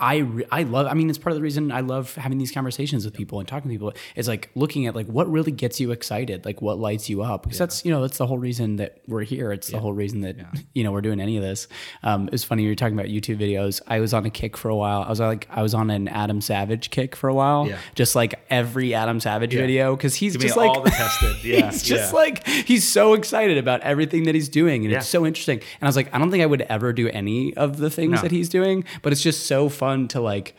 [0.00, 2.50] I re- I love I mean it's part of the reason I love having these
[2.50, 5.78] conversations with people and talking to people is like looking at like what really gets
[5.78, 8.76] you excited like what lights you up because that's you know that's the whole reason
[8.76, 10.36] that we're here it's the whole reason that
[10.74, 11.68] you know we're doing any of this
[12.02, 14.70] um it's funny you were talking about YouTube videos I was on a kick for
[14.70, 17.66] a while I was like I was on an Adam Savage kick for a while
[17.68, 17.78] Yeah.
[17.94, 21.36] just like every Adam Savage video because he's Give just like all the tested.
[21.44, 22.18] Yeah, he's just yeah.
[22.18, 24.98] like he's so excited about everything that he's doing and Yeah.
[24.98, 27.52] it's so interesting and i was like i don't think i would ever do any
[27.54, 28.22] of the things No.
[28.22, 30.54] that he's doing but it's just so fun to like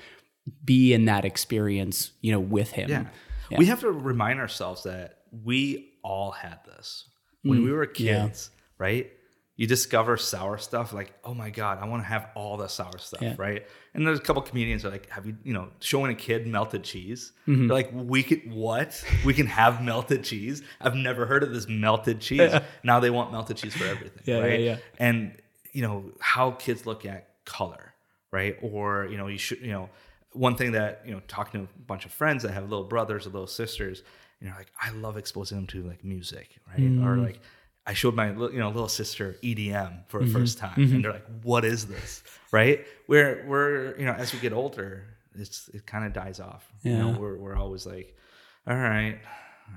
[0.65, 3.05] be in that experience you know with him Yeah.
[3.57, 7.09] We have to remind ourselves that we all had this
[7.43, 8.23] when we were Mm, yeah.
[8.27, 9.11] kids, right?
[9.57, 12.97] You discover sour stuff, like, oh my God, I want to have all the sour
[12.97, 13.35] stuff, Yeah.
[13.37, 13.67] right?
[13.93, 16.83] And there's a couple comedians are like, have you, you know, showing a kid melted
[16.85, 17.33] cheese?
[17.45, 17.67] Mm-hmm.
[17.67, 19.03] They're like, we could, what?
[19.25, 20.63] We can have melted cheese?
[20.79, 22.53] I've never heard of this melted cheese.
[22.83, 24.59] Now they want melted cheese for everything, Yeah, yeah, right?
[24.61, 24.77] yeah.
[24.97, 25.35] And,
[25.73, 27.90] you know, how kids look at color,
[28.31, 28.57] right?
[28.61, 29.89] Or, you know, you should, you know,
[30.33, 33.27] one thing that you know talking to a bunch of friends that have little brothers
[33.27, 34.01] or little sisters
[34.39, 37.25] you know like i love exposing them to like music right or Mm.
[37.25, 37.41] like
[37.85, 40.33] i showed my you know little sister edm for the Mm-hmm.
[40.39, 42.23] first time and they're like what is this
[42.53, 45.03] right where we're you know as we get older
[45.35, 47.17] it's it kind of dies off you know Yeah.
[47.17, 48.15] we're, we're always like
[48.65, 49.19] all right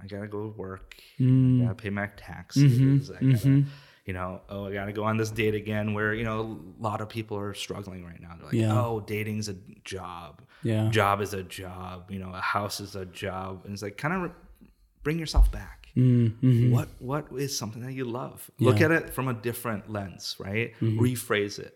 [0.01, 1.63] i gotta go to work Mm.
[1.63, 3.65] i gotta pay my taxes i gotta
[4.05, 7.01] you know oh i gotta go on this date again where you know a lot
[7.01, 8.33] of people are struggling right now.
[8.37, 8.79] They're like Yeah.
[8.79, 10.43] oh dating's a job.
[10.63, 10.89] Yeah.
[10.91, 13.63] job is a job you know a house is a job.
[13.65, 14.69] And it's like kind of re-
[15.03, 15.89] bring yourself back.
[15.97, 16.73] Mm-hmm.
[16.73, 18.51] what what is something that you love?
[18.59, 20.75] Look at it from a different lens right?
[20.81, 20.99] Mm-hmm.
[21.01, 21.75] rephrase it.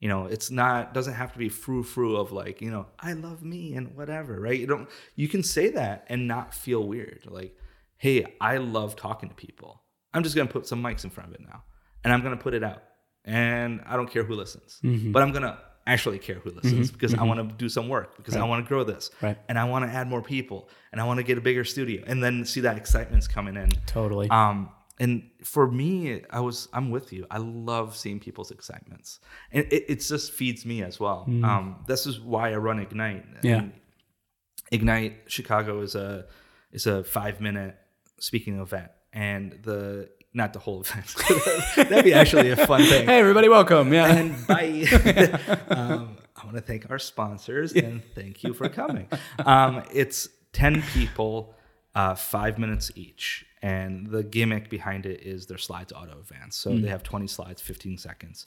[0.00, 3.14] You know it's not doesn't have to be frou frou of like you know i
[3.14, 4.58] love me and whatever right?
[4.60, 7.20] You don't you can say that and not feel weird.
[7.26, 7.56] Like
[7.96, 9.80] hey i love talking to people
[10.16, 11.62] i'm just going to put some mics in front of it now
[12.02, 12.82] and i'm going to put it out
[13.24, 15.12] and i don't care who listens Mm-hmm.
[15.12, 15.56] but i'm going to
[15.86, 18.68] actually care who listens because i want to do some work because i want to
[18.68, 19.38] grow this Right.
[19.48, 22.02] and i want to add more people and i want to get a bigger studio
[22.08, 26.88] and then see that excitement's coming in totally um, and for me, I was I'm
[26.90, 27.26] with you.
[27.30, 29.20] I love seeing people's excitements,
[29.52, 31.24] and it, it just feeds me as well.
[31.28, 33.26] Um, this is why I run Ignite.
[33.42, 33.56] Yeah.
[33.58, 33.72] And
[34.72, 36.24] Ignite Chicago is a
[36.72, 37.76] is a five minute
[38.20, 41.14] speaking event, and the not the whole event.
[41.76, 43.06] That'd be actually a fun thing.
[43.06, 44.84] hey everybody welcome yeah And bye.
[45.68, 49.08] um, I want to thank our sponsors and thank you for coming.
[49.38, 51.54] Um, it's 10 people,
[51.94, 53.46] uh, five minutes each.
[53.62, 56.54] And the gimmick behind it is their slides auto advance.
[56.54, 58.46] So they have 20 slides, 15 seconds.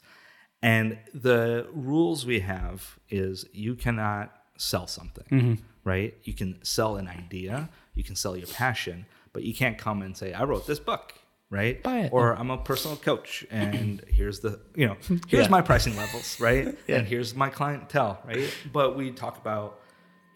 [0.62, 6.14] And the rules we have is you cannot sell something, right?
[6.22, 10.16] You can sell an idea, you can sell your passion, but you can't come and
[10.16, 11.14] say, I wrote this book,
[11.50, 11.82] right?
[11.82, 12.12] Buy it.
[12.12, 14.96] Or I'm a personal coach and here's the, you know,
[15.28, 15.48] here's Yeah.
[15.50, 16.76] my pricing levels, right?
[16.88, 18.52] And here's my clientele, right?
[18.72, 19.80] But we talk about,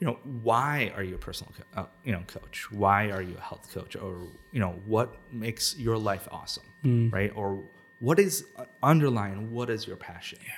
[0.01, 2.71] you know, why are you a personal, co- uh, you know, coach?
[2.71, 3.97] Why are you a health coach?
[3.97, 7.13] Or, you know, what makes your life awesome, Mm.
[7.13, 7.33] right?
[7.35, 7.63] Or
[8.01, 10.39] what is uh, underlying, what is your passion?
[10.45, 10.53] Yeah.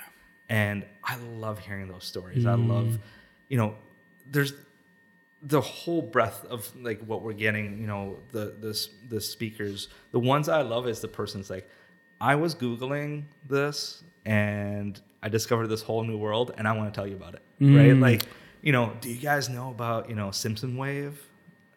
[0.49, 2.45] And I love hearing those stories.
[2.47, 2.69] I Mm.
[2.69, 2.99] love,
[3.49, 3.75] you know,
[4.31, 4.53] there's,
[5.47, 9.89] the whole breadth of like what we're getting, you know, the the the speakers.
[10.13, 11.69] The ones I love is the person's like,
[12.21, 16.99] I was googling this and I discovered this whole new world, and I want to
[16.99, 17.43] tell you about it.
[17.61, 17.91] Right?
[17.91, 18.01] Mm.
[18.01, 18.23] Like,
[18.63, 21.21] you know, do you guys know about you know Simpson Wave?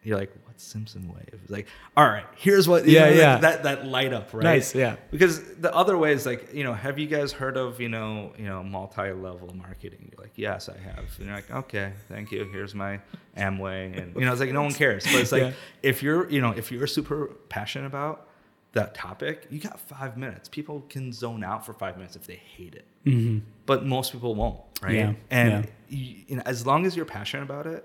[0.02, 1.28] You're like, what's Simpson Wave?
[1.42, 2.86] It's like, all right, here's what.
[2.86, 3.36] you Yeah, know, like, yeah.
[3.38, 4.42] That that light up, right?
[4.42, 4.96] Nice, yeah.
[5.10, 8.32] Because the other way is like, you know, have you guys heard of, you know,
[8.38, 10.10] you know, multi-level marketing?
[10.10, 11.04] You're like, yes, I have.
[11.18, 12.44] And you're like, okay, thank you.
[12.44, 13.00] Here's my
[13.36, 15.04] Amway, and you know, it's like no one cares.
[15.04, 15.52] But it's like Yeah.
[15.82, 18.26] if you're, you know, if you're super passionate about
[18.72, 20.48] that topic, you got five minutes.
[20.48, 23.40] People can zone out for five minutes if they hate it, mm-hmm.
[23.66, 24.94] but most people won't, right?
[24.94, 25.70] Yeah, And yeah.
[25.88, 27.84] You, you know, as long as you're passionate about it,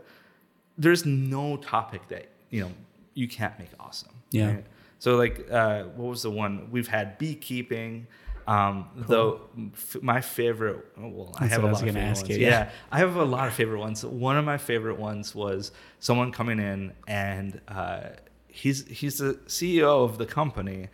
[0.78, 2.72] there's no topic that you know
[3.14, 4.12] you can't make awesome.
[4.32, 4.48] Yeah.
[4.56, 4.66] right?
[5.00, 7.18] So like, uh, what was the one we've had?
[7.18, 8.08] Beekeeping.
[8.48, 9.42] Um, Though
[9.74, 12.38] f- my favorite, oh, well, I have a lot of favorite ask ones.
[12.38, 12.50] you, Yeah.
[12.50, 12.70] yeah.
[12.92, 14.06] I have a lot of favorite ones.
[14.06, 18.02] One of my favorite ones was someone coming in and uh,
[18.48, 20.90] he's he's the CEO of the company,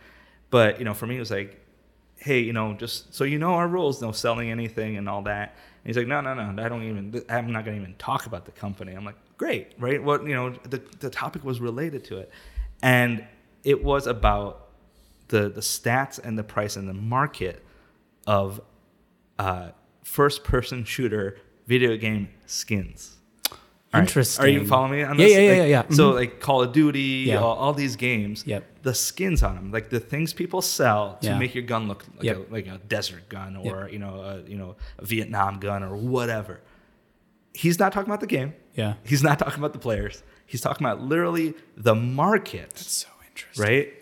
[0.50, 1.60] but you know, for me, it was like,
[2.16, 5.54] hey, you know, just so you know our rules, no selling anything and all that.
[5.84, 8.26] And he's like, no, no, no, I don't even, I'm not going to even talk
[8.26, 8.92] about the company.
[8.94, 10.00] I'm like, great, right?
[10.02, 12.30] What, you know, the, the topic was related to it.
[12.80, 13.24] And
[13.64, 14.68] it was about
[15.28, 17.64] the, the stats and the price and the market
[18.26, 18.60] of
[19.40, 19.70] uh,
[20.04, 23.16] first person shooter video game skins.
[23.50, 23.58] All
[23.94, 24.00] right.
[24.02, 24.44] Interesting.
[24.44, 25.32] Are you following me on Yeah, this?
[25.34, 25.96] yeah, yeah, Like, yeah, yeah.
[25.96, 27.38] So like Call of Duty, Yeah.
[27.38, 28.82] all, all these games, Yep.
[28.82, 31.38] the skins on them, like the things people sell to Yeah.
[31.38, 32.36] make your gun look like, Yep.
[32.48, 35.96] a, like a desert gun or you know a, you know a Vietnam gun or
[35.96, 36.60] whatever.
[37.54, 38.54] He's not talking about the game.
[38.74, 38.94] Yeah.
[39.04, 40.22] He's not talking about the players.
[40.46, 43.64] He's talking about literally the market That's So interesting.
[43.64, 43.92] right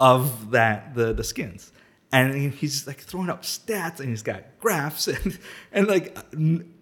[0.00, 1.72] of that the the skins
[2.12, 5.38] and he's like throwing up stats and he's got graphs and
[5.72, 6.16] and like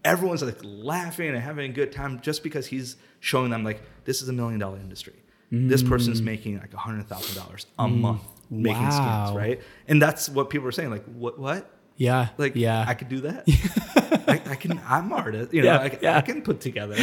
[0.05, 4.21] everyone's like laughing and having a good time just because he's showing them like this
[4.23, 5.15] is a million dollar industry
[5.51, 8.91] this person's making like a hundred thousand dollars a month making Mm.
[8.91, 9.25] Wow.
[9.27, 12.29] skins right and that's what people are saying like what what Yeah.
[12.39, 12.85] like yeah.
[12.87, 13.45] I could do that.
[14.29, 14.81] I, I can.
[14.87, 15.53] I'm artist.
[15.53, 16.17] You know, Yeah, I, can- yeah.
[16.17, 16.97] I can put together,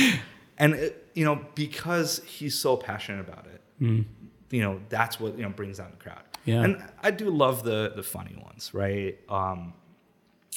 [0.57, 3.61] and it, you know because he's so passionate about it.
[3.79, 6.19] You know that's what you know brings down the crowd.
[6.23, 6.37] Mm.
[6.45, 6.63] Yeah.
[6.63, 9.17] and I do love the the funny ones, right?
[9.29, 9.73] Um,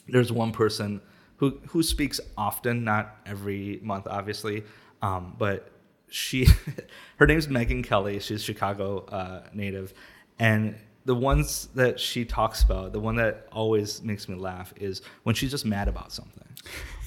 [0.08, 1.00] there's one person
[1.36, 4.64] who who speaks often, not every month, obviously,
[5.02, 5.70] um, but
[6.08, 6.46] she
[7.16, 8.20] her name's Megan Kelly.
[8.20, 9.94] She's Chicago uh, native,
[10.38, 10.76] and
[11.06, 15.34] the ones that she talks about, the one that always makes me laugh is when
[15.34, 16.44] she's just mad about something,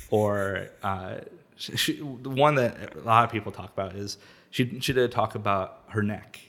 [0.09, 1.15] or uh,
[1.55, 4.17] she, she, the one that a lot of people talk about is
[4.49, 6.39] she she did talk about her neck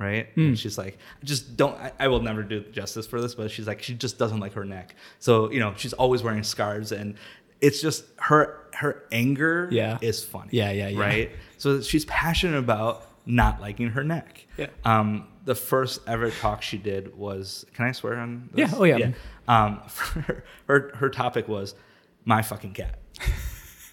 [0.00, 0.28] right?
[0.36, 1.76] And she's like, I just don't.
[1.76, 4.52] I, I will never do justice for this, but she's like, she just doesn't like
[4.52, 4.94] her neck.
[5.18, 7.16] So you know, she's always wearing scarves, and
[7.60, 9.98] it's just her her anger Yeah.
[10.00, 10.50] is funny.
[10.52, 11.00] Yeah, yeah, yeah.
[11.00, 11.30] Right.
[11.56, 14.46] So she's passionate about not liking her neck.
[14.56, 14.66] Yeah.
[14.84, 17.64] Um, the first ever talk she did was.
[17.74, 18.48] Can I swear on?
[18.52, 18.70] This?
[18.72, 19.12] Yeah, oh, yeah.
[19.46, 19.80] Um,
[20.26, 21.74] her, her her topic was
[22.24, 22.98] my fucking cat.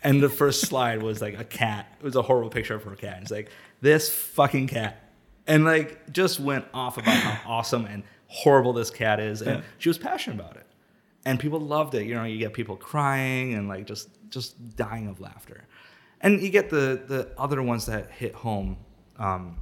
[0.03, 1.87] And the first slide was like a cat.
[1.99, 3.17] It was a horrible picture of her cat.
[3.23, 3.49] It's like
[3.81, 5.01] this fucking cat,
[5.47, 9.61] and like just went off about how awesome and horrible this cat is, and Yeah.
[9.79, 10.67] she was passionate about it,
[11.25, 12.05] and people loved it.
[12.05, 15.63] You know, you get people crying and like just just dying of laughter,
[16.21, 18.77] and you get the the other ones that hit home.
[19.17, 19.57] Um,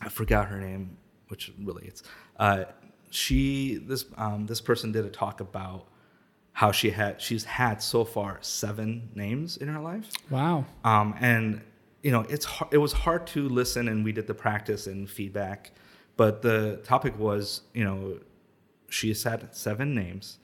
[0.00, 0.96] I forgot her name,
[1.28, 2.02] which really it's
[2.38, 2.64] uh,
[3.10, 3.76] she.
[3.76, 5.86] This um, this person did a talk about
[6.52, 10.64] how she had she's had so far seven names in her life, wow.
[10.84, 11.60] um, and
[12.02, 15.10] you know it's har- it was hard to listen, and we did the practice and
[15.10, 15.72] feedback,
[16.16, 18.18] but the topic was you know
[18.88, 20.38] she's had seven names,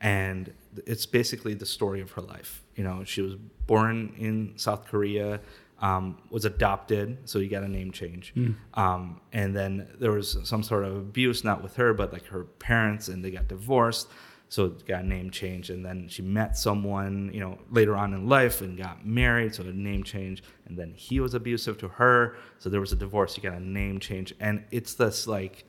[0.00, 0.52] and
[0.86, 2.62] it's basically the story of her life.
[2.76, 3.34] You know, she was
[3.66, 5.40] born in South Korea,
[5.80, 8.34] um, was adopted, so you got a name change,
[8.74, 12.44] um, and then there was some sort of abuse, not with her, but like her
[12.44, 14.08] parents, and they got divorced.
[14.50, 18.12] So it got a name change, and then she met someone, you know, later on
[18.14, 21.88] in life and got married, so a name change, and then he was abusive to
[21.88, 23.36] her, so there was a divorce.
[23.36, 25.64] You got a name change, and it's this like,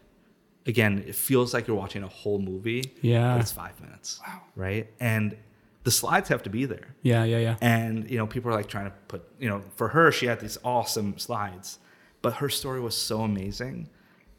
[0.66, 2.92] again, it feels like you're watching a whole movie.
[3.02, 3.40] Yeah.
[3.40, 4.20] it's five minutes.
[4.28, 4.42] Wow.
[4.56, 5.38] Right, and
[5.84, 7.56] the slides have to be there, Yeah, yeah, yeah.
[7.62, 10.40] and you know, people are like trying to put, you know, for her, she had
[10.40, 11.80] these awesome slides,
[12.22, 13.90] but her story was so amazing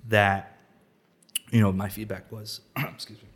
[0.08, 0.56] that,
[1.50, 3.28] you know, my feedback was, excuse me.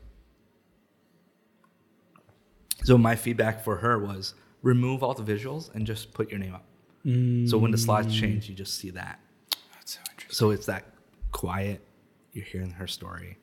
[2.85, 6.55] So my feedback for her was remove all the visuals and just put your name
[6.55, 6.65] up.
[7.49, 9.21] So when the slides change, you just see that.
[9.75, 10.35] That's so interesting.
[10.35, 10.87] So it's that
[11.31, 11.81] quiet.
[12.33, 13.39] You're hearing her story,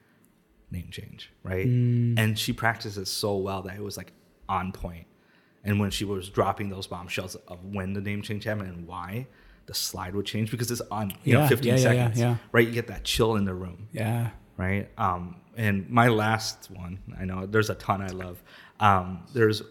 [0.70, 1.66] name change, right?
[1.66, 2.20] Mm.
[2.20, 4.11] And she practices so well that it was like
[4.53, 5.05] on point.
[5.63, 9.27] And when she was dropping those bombshells of when the name change happened and why,
[9.65, 12.35] the slide would change because it's on you know 15 yeah, yeah, yeah, seconds yeah.
[12.51, 14.31] right you get that chill in the room Yeah.
[14.57, 14.89] right?
[14.97, 18.43] Um, and my last one, I know there's a ton I love.
[18.81, 19.61] Um, there's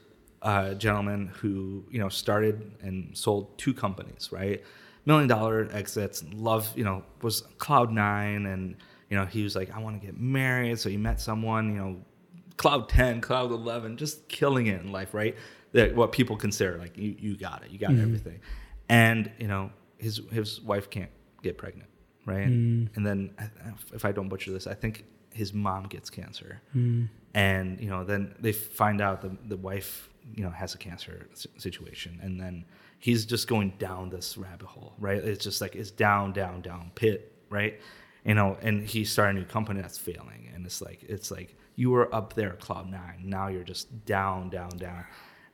[0.41, 4.63] a gentleman who you know started and sold two companies, right?
[5.05, 6.25] Million dollar exits.
[6.33, 8.77] Love, you know, was cloud nine, and
[9.11, 10.79] you know he was like, I want to get married.
[10.79, 11.97] So he met someone, you know,
[12.63, 15.37] cloud ten, cloud eleven, just killing it in life, right?
[15.73, 18.03] That what people consider like you, you got it, you got mm-hmm.
[18.03, 18.41] everything,
[18.89, 21.11] and you know his his wife can't
[21.43, 21.91] get pregnant,
[22.25, 22.47] right?
[22.47, 22.89] Mm.
[22.95, 23.35] And then
[23.93, 27.09] if I don't butcher this, I think his mom gets cancer, mm.
[27.35, 31.27] and you know then they find out the the wife you know has a cancer
[31.59, 32.65] situation, and then
[33.01, 35.19] he's just going down this rabbit hole, right?
[35.19, 37.81] It's just like it's down, down, down pit, right?
[38.25, 41.57] You know, and he started a new company that's failing, and it's like it's like
[41.77, 45.05] you were up there cloud nine, now you're just down, down, down,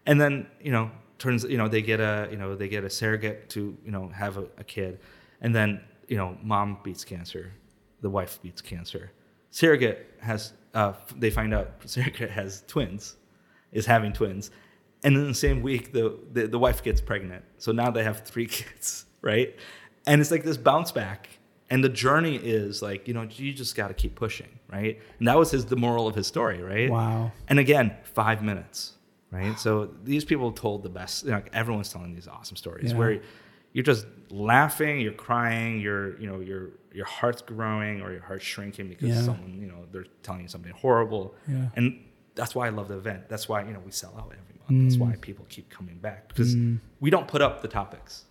[0.07, 2.91] and then you know turns you know they get a you know they get a
[2.91, 5.01] surrogate to you know have a, a kid,
[5.41, 7.53] and then you know mom beats cancer,
[8.01, 9.13] the wife beats cancer,
[9.51, 13.17] surrogate has uh, they find out surrogate has twins,
[13.73, 14.51] is having twins,
[15.05, 18.25] and in the same week the, the the wife gets pregnant, so now they have
[18.25, 19.55] three kids, right?
[20.07, 21.38] And it's like this bounce back,
[21.71, 24.99] and the journey is like you know you just got to keep pushing, right?
[25.19, 26.91] And that was his the moral of his story, right?
[26.91, 27.33] Wow.
[27.49, 28.95] And again, five minutes,
[29.31, 29.59] right?
[29.59, 31.25] So these people told the best.
[31.25, 32.99] You know, everyone's telling these awesome stories Yeah.
[32.99, 33.21] where
[33.73, 38.45] you're just laughing, you're crying, you're you know your your heart's growing or your heart's
[38.45, 39.23] shrinking because Yeah.
[39.23, 41.35] someone you know they're telling you something horrible.
[41.47, 41.69] Yeah.
[41.77, 42.05] And
[42.35, 43.29] that's why I love the event.
[43.29, 44.85] That's why you know we sell out every month.
[44.85, 45.01] That's Mm.
[45.01, 46.57] why people keep coming back because
[47.01, 48.25] we don't put up the topics.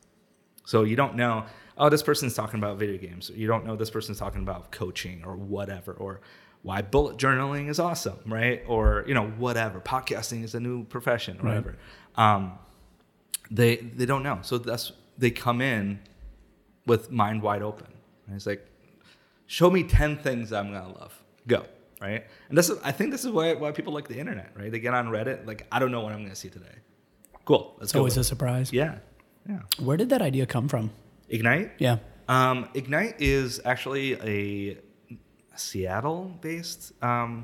[0.65, 1.45] So you don't know,
[1.78, 3.30] oh, this person's talking about video games.
[3.34, 6.21] You don't know this person's talking about coaching or whatever, or
[6.63, 8.63] why bullet journaling is awesome, right?
[8.67, 9.80] Or you know, whatever.
[9.80, 11.49] Podcasting is a new profession, or Right.
[11.55, 11.75] whatever.
[12.15, 12.57] Um,
[13.51, 14.39] they they don't know.
[14.41, 15.99] So that's they come in
[16.86, 17.88] with mind wide open.
[18.28, 18.65] And it's like,
[19.45, 21.13] show me ten things I'm gonna love.
[21.47, 21.65] Go.
[22.01, 22.25] Right.
[22.49, 24.71] And this is I think this is why why people like the internet, right?
[24.71, 26.75] They get on Reddit, like, I don't know what I'm gonna see today.
[27.45, 27.73] Cool.
[27.78, 27.99] Let's It's go.
[27.99, 28.73] always a surprise.
[28.73, 28.97] yeah.
[29.47, 29.59] Yeah.
[29.80, 30.91] Where did that idea come from?
[31.30, 31.71] Ignite?
[31.80, 31.97] Yeah.
[32.28, 34.78] Um, Ignite is actually a
[35.55, 37.43] Seattle-based um,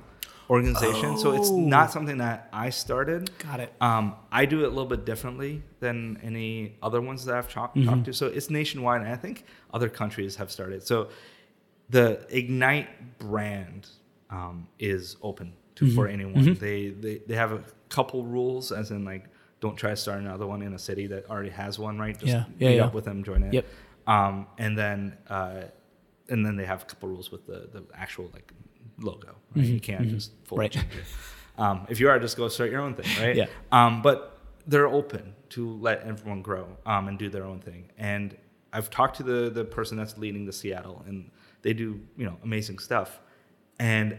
[0.50, 1.60] organization, so it's Oh.
[1.60, 3.32] not something that I started.
[3.40, 3.74] Got it.
[3.82, 7.76] Um, I do it a little bit differently than any other ones that I've talked,
[7.78, 7.90] Mm-hmm.
[7.90, 8.14] talked to.
[8.14, 10.84] So it's nationwide, and I think other countries have started.
[10.86, 11.10] So
[11.90, 13.88] the Ignite brand
[14.30, 16.14] um, is open to for Mm-hmm.
[16.14, 16.54] anyone.
[16.56, 19.26] They, they they have a couple rules, as in like
[19.66, 22.18] don't try to start another one in a city that already has one, right?
[22.24, 22.86] Just Yeah, yeah, meet yeah.
[22.88, 23.54] up with them, join it.
[23.58, 23.66] Yep.
[24.16, 24.98] Um, and then
[25.36, 25.62] uh,
[26.32, 28.48] and then they have a couple rules with the the actual like
[29.00, 29.32] logo.
[29.56, 29.66] Right?
[29.66, 30.80] You can't just fully Mm-hmm.
[30.80, 30.90] Right.
[30.92, 31.62] change it.
[31.64, 33.36] Um, if you are, just go start your own thing, right?
[33.42, 33.48] Yeah.
[33.72, 34.18] Um, but
[34.72, 35.24] they're open
[35.56, 37.82] to let everyone grow um, and do their own thing.
[37.98, 38.36] And
[38.76, 41.30] I've talked to the the person that's leading the Seattle, and
[41.62, 41.88] they do
[42.20, 43.10] you know amazing stuff.
[43.80, 44.18] And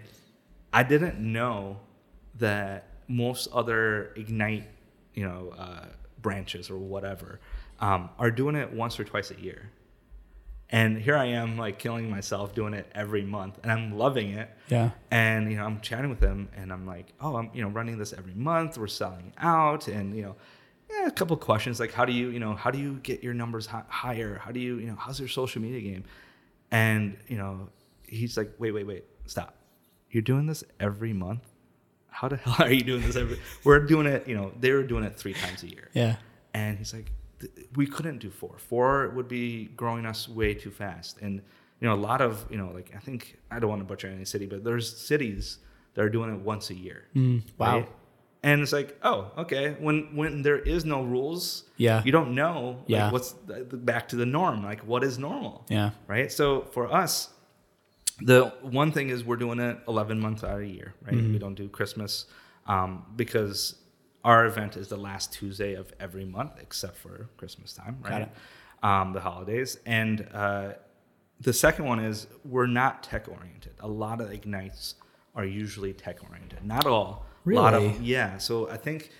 [0.72, 1.80] I didn't know
[2.38, 2.78] that
[3.08, 4.66] most other Ignite,
[5.14, 5.86] you know, uh,
[6.20, 7.40] branches or whatever,
[7.80, 9.70] um, are doing it once or twice a year.
[10.70, 14.50] And here I am, like killing myself doing it every month, and I'm loving it.
[14.68, 14.90] Yeah.
[15.10, 17.98] And you know, I'm chatting with them, and I'm like, "Oh, I'm you know running
[17.98, 18.78] this every month.
[18.78, 20.36] We're selling out, and you know,
[20.90, 23.22] yeah, a couple of questions like, how do you you know how do you get
[23.22, 24.38] your numbers hi- higher?
[24.38, 26.04] How do you you know how's your social media game?
[26.70, 27.68] And you know,
[28.06, 29.56] he's like, wait, wait, wait, stop.
[30.10, 31.53] You're doing this every month.
[32.14, 33.38] How the hell are you doing this every?
[33.64, 34.28] We're doing it.
[34.28, 35.90] You know, they were doing it three times a year.
[35.92, 36.16] Yeah.
[36.54, 37.10] And he's like,
[37.74, 38.54] we couldn't do four.
[38.58, 41.20] Four would be growing us way too fast.
[41.20, 41.42] And
[41.80, 44.08] you know, a lot of you know, like I think I don't want to butcher
[44.08, 45.58] any city, but there's cities
[45.94, 47.04] that are doing it once a year.
[47.16, 47.86] Mm, wow.
[48.44, 49.74] And it's like, oh, okay.
[49.80, 52.02] When when there is no rules, Yeah.
[52.04, 52.76] you don't know.
[52.80, 53.10] like, Yeah.
[53.10, 54.62] what's the, the, back to the norm?
[54.62, 55.64] Like, what is normal?
[55.68, 55.90] Yeah.
[56.06, 56.30] Right.
[56.30, 57.30] So for us,
[58.24, 61.14] the one thing is we're doing it 11 months out of a year, right?
[61.14, 61.32] Mm-hmm.
[61.34, 62.24] We don't do Christmas
[62.66, 63.76] um, because
[64.24, 68.32] our event is the last Tuesday of every month except for Christmas time, right?
[68.82, 69.78] Um, the holidays.
[69.84, 70.72] And uh,
[71.40, 73.74] the second one is we're not tech oriented.
[73.80, 74.94] A lot of ignites
[75.34, 76.64] are usually tech oriented.
[76.64, 77.26] Not all.
[77.46, 77.96] A lot of Really?
[78.02, 78.38] yeah.
[78.38, 79.10] So I think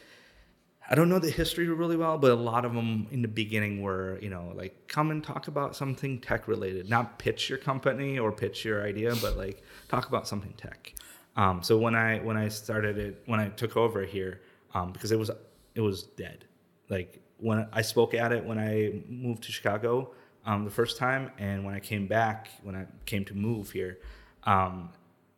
[0.88, 3.80] I don't know the history really well, but a lot of them in the beginning
[3.80, 8.18] were, you know, like come and talk about something tech related, not pitch your company
[8.18, 10.94] or pitch your idea, but like talk about something tech.
[11.36, 14.40] Um, so when I when I started it, when I took over here,
[14.74, 15.30] um, because it was
[15.74, 16.44] it was dead.
[16.90, 20.12] Like when I spoke at it when I moved to Chicago
[20.44, 23.98] um, the first time, and when I came back, when I came to move here,
[24.44, 24.90] um,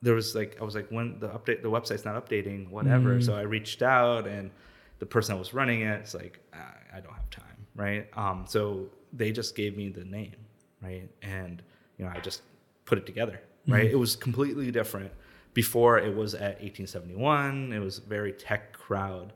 [0.03, 3.21] there was like I was like when the update the website's not updating, whatever.
[3.23, 4.51] So I reached out and
[4.99, 8.07] the person that was running it, it's like I, I don't have time, right?
[8.17, 10.37] Um, so they just gave me the name,
[10.83, 11.09] right?
[11.23, 11.63] And
[11.99, 12.43] you know, I just
[12.85, 13.85] put it together, right?
[13.85, 13.95] Mm-hmm.
[13.95, 15.13] It was completely different.
[15.55, 19.33] Before it was at 1871, it was a very tech crowd.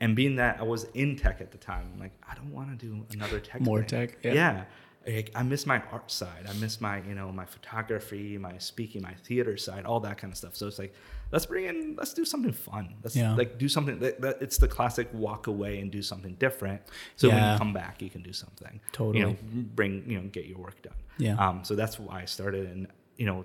[0.00, 2.76] And being that I was in tech at the time, I'm like, I don't want
[2.76, 3.60] to do another tech.
[3.60, 4.08] More thing.
[4.08, 4.32] tech, yeah.
[4.32, 4.64] yeah.
[5.06, 6.46] Like, I miss my art side.
[6.48, 10.32] I miss my, you know, my photography, my speaking, my theater side, all that kind
[10.32, 10.56] of stuff.
[10.56, 10.94] So it's like,
[11.32, 12.94] let's bring in, let's do something fun.
[13.02, 13.34] Let's Yeah.
[13.34, 16.82] like do something that, that it's the classic walk away and do something different.
[17.16, 18.74] So when you come back, you can do something.
[18.74, 19.24] You Totally.
[19.24, 19.36] know,
[19.74, 20.94] bring, you know, get your work done.
[21.18, 21.36] Yeah.
[21.36, 22.66] Um, so that's why I started.
[22.70, 23.44] And, you know,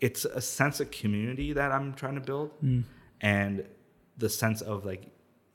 [0.00, 2.84] it's a sense of community that I'm trying to build, Mm.
[3.20, 3.64] and
[4.18, 5.06] the sense of like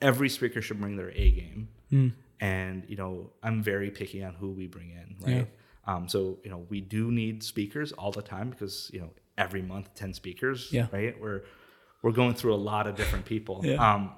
[0.02, 1.70] every speaker should bring their A game.
[1.92, 2.14] Mm.
[2.42, 5.48] And you know, I'm very picky on who we bring in, right?
[5.86, 9.10] Um, so you know, we do need speakers all the time because you know
[9.40, 10.88] every month ten speakers, Yeah.
[10.92, 11.20] right?
[11.20, 11.42] We're
[12.04, 13.62] we're going through a lot of different people.
[13.66, 13.94] Yeah.
[13.94, 14.12] Um,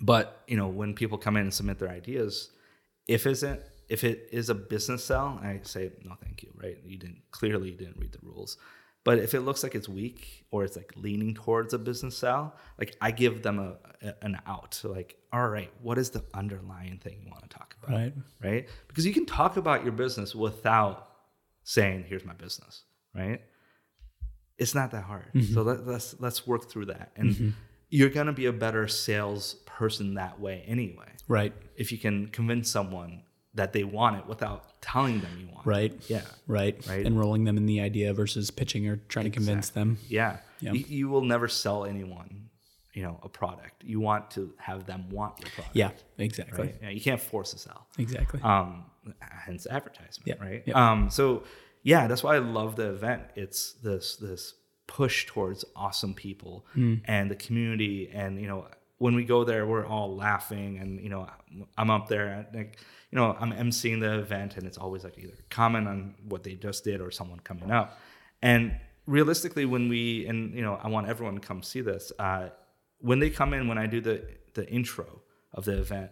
[0.00, 2.50] but you know, when people come in and submit their ideas,
[3.06, 6.50] if isn't if it is a business sell, I say no, thank you.
[6.62, 6.78] Right?
[6.86, 8.56] You didn't clearly you didn't read the rules.
[9.02, 12.54] But if it looks like it's weak or it's like leaning towards a business sell,
[12.78, 13.76] like I give them a,
[14.06, 14.74] a an out.
[14.74, 17.96] So like, all right, what is the underlying thing you want to talk about?
[17.96, 18.12] Right.
[18.42, 18.68] Right?
[18.88, 20.96] Because you can talk about your business without
[21.64, 23.40] saying, "Here's my business." Right?
[24.60, 25.26] It's not that hard.
[25.52, 27.54] So let, let's let's work through that, and
[27.88, 31.52] you're gonna be a better salesperson that way anyway Right.
[31.76, 33.22] if you can convince someone
[33.54, 35.92] that they want it without telling them you want Right.
[35.92, 36.08] it.
[36.10, 36.22] Yeah.
[36.46, 36.86] Right.
[36.86, 37.04] Right.
[37.04, 39.98] Enrolling them in the idea versus pitching or trying to convince them.
[40.08, 40.36] Yeah.
[40.60, 40.72] Yeah.
[40.72, 42.50] You, you will never sell anyone,
[42.94, 43.82] you know, a product.
[43.82, 45.74] You want to have them want your product.
[45.74, 45.90] Yeah.
[46.18, 46.66] Exactly.
[46.66, 46.76] Right?
[46.82, 47.86] Yeah, you can't force a sell.
[47.98, 48.40] Exactly.
[48.42, 48.84] Um,
[49.20, 50.44] hence advertisement, Yeah.
[50.46, 50.62] right?
[50.66, 50.90] Yeah.
[50.92, 51.42] Um, so
[51.82, 53.22] yeah, that's why I love the event.
[53.36, 54.54] It's this this
[54.86, 56.94] push towards awesome people Hmm.
[57.04, 58.66] and the community, and you know,
[58.98, 61.26] when we go there, we're all laughing, and you know,
[61.78, 62.78] I'm up there, and, like,
[63.10, 66.54] you know, I'm emceeing the event, and it's always like either comment on what they
[66.54, 67.98] just did or someone coming up,
[68.42, 68.76] and
[69.06, 72.12] realistically, when we and you know, I want everyone to come see this.
[72.18, 72.48] Uh,
[72.98, 74.22] when they come in, when I do the
[74.54, 75.22] the intro
[75.54, 76.10] of the event,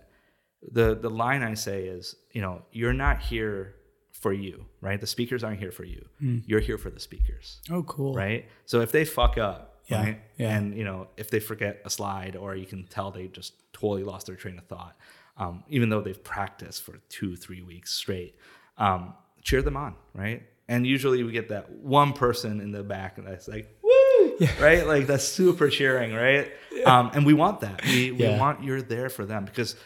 [0.72, 3.74] the the line I say is, you know, you're not here
[4.20, 5.00] for you, right?
[5.00, 6.04] The speakers aren't here for you.
[6.46, 8.14] You're here for the speakers, oh, cool.
[8.14, 8.46] right?
[8.66, 10.56] So if they fuck up, Yeah, right, yeah.
[10.56, 14.02] and you know, if they forget a slide, or you can tell they just totally
[14.04, 14.96] lost their train of thought,
[15.36, 18.34] um, even though they've practiced for two, three weeks straight,
[18.76, 20.42] um, cheer them on, right?
[20.68, 24.86] And usually we get that one person in the back and that's like, "Woo!" right?
[24.86, 26.50] Like that's super cheering, right?
[26.84, 27.82] Um, and we want that.
[27.86, 28.36] We we Yeah.
[28.38, 29.76] want you're there for them because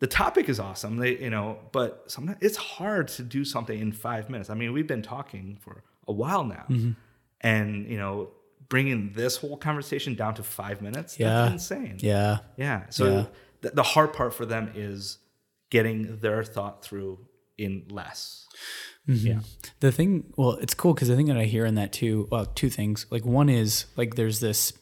[0.00, 0.96] the topic is awesome.
[0.96, 4.50] They, you know, but sometimes it's hard to do something in five minutes.
[4.50, 6.92] I mean, we've been talking for a while now, Mm-hmm.
[7.42, 8.30] and you know,
[8.68, 11.42] bringing this whole conversation down to five minutes, Yeah.
[11.42, 11.96] that's insane.
[12.00, 12.38] Yeah.
[12.56, 12.84] Yeah.
[12.90, 13.26] So Yeah.
[13.62, 15.18] The, the hard part for them is
[15.70, 17.18] getting their thought through
[17.58, 18.46] in less.
[19.08, 19.26] Mm-hmm.
[19.26, 19.40] Yeah.
[19.80, 22.46] The thing, well, it's cool because the thing that I hear in that too, well,
[22.46, 23.04] two things.
[23.10, 24.72] Like one is like there's this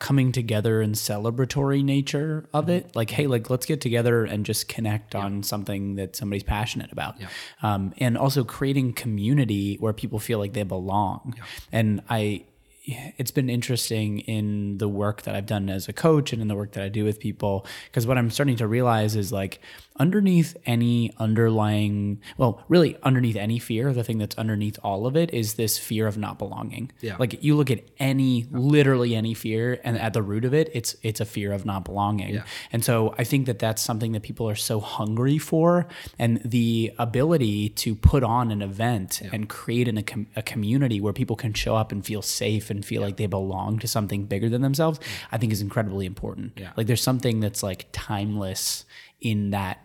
[0.00, 2.94] coming together and celebratory nature of it.
[2.94, 7.16] Like, hey, like let's get together and just connect on something that somebody's passionate about.
[7.62, 11.34] Um, and also creating community where people feel like they belong.
[11.72, 12.44] And I,
[12.86, 16.54] it's been interesting in the work that I've done as a coach and in the
[16.54, 19.58] work that I do with people because what I'm starting to realize is like
[19.98, 25.32] underneath any underlying well really underneath any fear the thing that's underneath all of it
[25.32, 27.16] is this fear of not belonging Yeah.
[27.18, 30.96] like you look at any literally any fear and at the root of it it's
[31.02, 32.42] it's a fear of not belonging yeah.
[32.72, 35.86] and so I think that that's something that people are so hungry for
[36.18, 41.00] and the ability to put on an event and create an, a, com- a community
[41.00, 44.24] where people can show up and feel safe and feel like they belong to something
[44.26, 44.98] bigger than themselves
[45.32, 46.72] I think is incredibly important Yeah.
[46.76, 48.84] like there's something that's like timeless
[49.20, 49.78] in that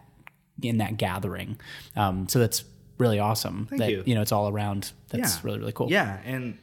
[0.61, 1.57] in that gathering
[1.95, 2.63] um, so that's
[2.97, 4.15] really awesome Thank that you.
[4.15, 5.41] know it's all around that's Yeah.
[5.43, 6.57] really really cool Yeah, and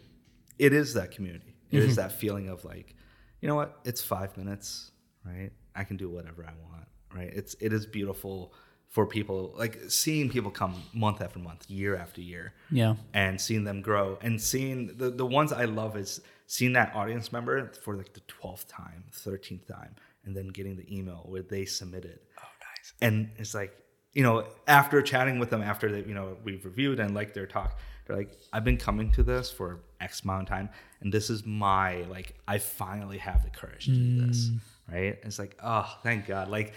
[0.59, 1.55] it is that community.
[1.71, 1.89] It Mm-hmm.
[1.91, 2.95] is that feeling of like,
[3.41, 3.79] you know what?
[3.85, 4.91] It's five minutes,
[5.25, 5.51] right?
[5.75, 7.31] I can do whatever I want, right?
[7.35, 8.55] It's it is beautiful
[8.89, 13.65] for people like seeing people come month after month, year after year, yeah and seeing
[13.65, 17.97] them grow and seeing the the ones I love is seeing that audience member for
[17.97, 22.21] like the twelfth time, thirteenth time, and then getting the email where they submitted.
[22.39, 22.93] Oh, nice.
[23.03, 23.77] And it's like
[24.13, 27.47] you know after chatting with them after that you know we've reviewed and liked their
[27.47, 30.69] talk, they're like, I've been coming to this for X amount of time,
[31.01, 34.49] and this is my like I finally have the courage to do this.
[34.49, 34.59] Mm.
[34.91, 35.19] Right?
[35.25, 36.49] It's like, oh, thank God.
[36.49, 36.73] Like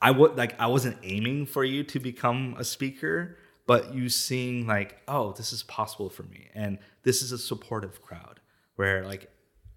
[0.00, 3.36] I would like I wasn't aiming for you to become a speaker,
[3.66, 8.02] but you seeing like, oh, this is possible for me, and this is a supportive
[8.02, 8.40] crowd
[8.76, 9.30] where like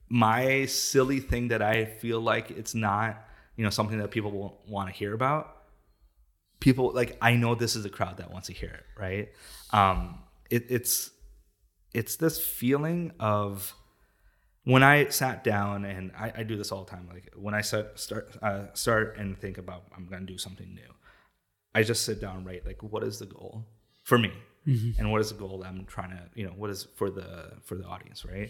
[0.10, 3.24] my silly thing that I feel like it's not
[3.56, 5.64] you know something that people will want to hear about
[6.60, 9.30] people like i know this is a crowd that wants to hear it right
[9.72, 10.20] um
[10.50, 11.12] it, it's
[11.94, 13.74] it's this feeling of
[14.66, 17.62] when i sat down and I, I do this all the time like when i
[17.62, 20.94] start start uh, start and think about i'm gonna do something new
[21.74, 23.66] i just sit down and write like what is the goal
[24.06, 24.32] for me?
[24.68, 25.00] Mm-hmm.
[25.00, 27.52] And what is the goal that i'm trying to you know what is for the
[27.64, 28.50] for the audience right?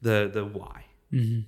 [0.00, 1.40] The the why mm-hmm.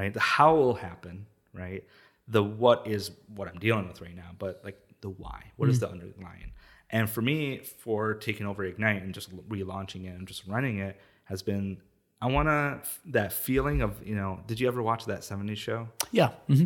[0.00, 0.14] right?
[0.14, 1.84] The how will happen right?
[2.28, 5.80] The what is what i'm dealing with right now but like the why What is
[5.80, 5.98] mm-hmm.
[5.98, 6.52] the underlying?
[6.90, 10.98] And for me for taking over ignite and just relaunching it and just running it
[11.24, 11.78] has been
[12.20, 15.88] i want to that feeling of you know did you ever watch that 70s show?
[16.10, 16.30] Yeah.
[16.48, 16.64] hmm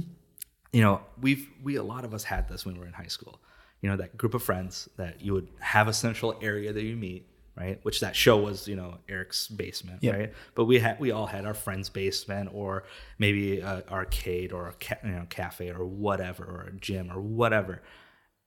[0.73, 3.07] you know we've we a lot of us had this when we were in high
[3.19, 3.39] school.
[3.83, 6.97] You know that group of friends that you would have a central area that you
[6.97, 7.79] meet right?
[7.85, 10.15] Which that show was you know eric's basement Yep.
[10.19, 10.33] right?
[10.55, 12.85] But we had we all had our friend's basement or
[13.19, 17.21] maybe a arcade or a ca- you know cafe or whatever or a gym or
[17.21, 17.83] whatever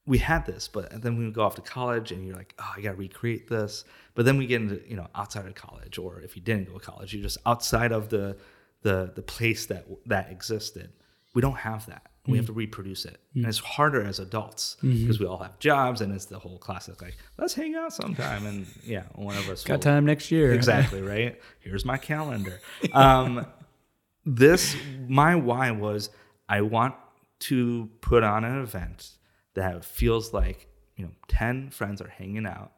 [0.05, 2.73] we had this but then we would go off to college and you're like oh
[2.77, 3.83] i gotta recreate this
[4.13, 6.77] but then we get into you know outside of college or if you didn't go
[6.77, 8.35] to college you're just outside of the
[8.85, 10.93] the the place that that existed.
[11.33, 12.03] We don't have that.
[12.27, 12.57] We have to mm.
[12.57, 13.19] reproduce it.
[13.35, 13.41] Mm.
[13.41, 15.01] And it's harder as adults mm-hmm.
[15.01, 18.45] because we all have jobs and it's the whole classic like let's hang out sometime
[18.45, 20.53] and yeah one of us Got time next year.
[20.53, 21.39] exactly right?
[21.59, 22.61] Here's my calendar.
[22.93, 23.45] Um,
[24.25, 24.75] this
[25.07, 26.09] my why was
[26.49, 26.95] i want
[27.37, 29.11] to put on an event
[29.55, 32.71] that feels like you know 10 friends are hanging out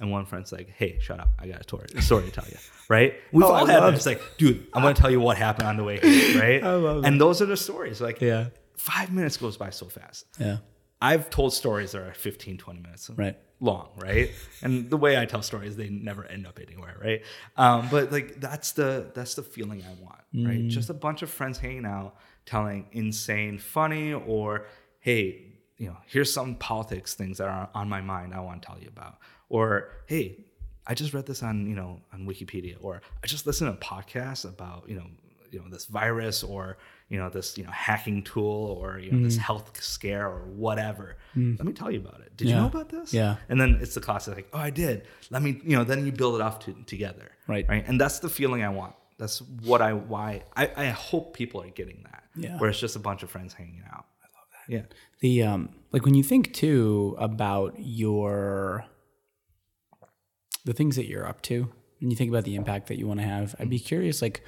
[0.00, 2.56] and one friend's like hey shut up i got a story, story to tell you
[2.88, 3.96] right we've Oh, I all had love it.
[3.96, 6.62] it's like dude i'm going to tell you what happened on the way here right
[6.62, 8.48] I love and those are the stories like Yeah.
[8.76, 10.58] five minutes goes by so fast Yeah.
[11.00, 13.36] I've told stories that are 15, 20 minutes Right.
[13.60, 14.30] long, right?
[14.62, 17.22] and the way I tell stories, they never end up anywhere, right?
[17.56, 20.18] Um, but like that's the that's the feeling I want,
[20.48, 20.66] right?
[20.66, 22.16] Just a bunch of friends hanging out,
[22.46, 24.66] telling insane, funny, or
[24.98, 28.66] hey, you know, here's some politics things that are on my mind I want to
[28.66, 29.18] tell you about,
[29.48, 30.44] or hey,
[30.86, 33.90] I just read this on you know on Wikipedia, or I just listened to a
[33.90, 35.06] podcast about you know
[35.50, 39.22] you know this virus or you know this you know hacking tool or you know
[39.22, 39.40] this mm.
[39.40, 41.16] health scare or whatever.
[41.36, 41.56] Mm-hmm.
[41.58, 42.36] Let me tell you about it.
[42.36, 43.12] Did you know about this?
[43.12, 43.36] Yeah.
[43.48, 45.04] And then it's the classic like, oh, I did.
[45.30, 45.84] Let me you know.
[45.84, 47.30] Then you build it off to, together.
[47.46, 47.66] Right.
[47.68, 47.84] Right.
[47.86, 48.94] And that's the feeling I want.
[49.18, 52.24] That's what I why I, I hope people are getting that.
[52.36, 52.58] Yeah.
[52.58, 54.06] Where it's just a bunch of friends hanging out.
[54.68, 54.72] I.
[54.72, 54.82] Yeah.
[55.20, 58.84] The um like when you think too about your
[60.64, 63.20] the things that you're up to and you think about the impact that you want
[63.20, 64.42] to have, I'd be curious like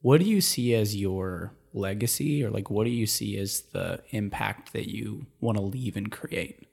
[0.00, 4.02] what do you see as your legacy or like what do you see as the
[4.10, 6.66] impact that you want to leave and create?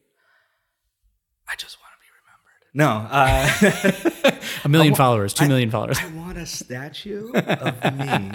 [1.48, 2.74] I just want to be remembered.
[2.74, 3.08] No.
[3.10, 4.36] Uh,
[4.66, 6.00] A million followers, two million followers.
[6.00, 8.32] I want a statue of me,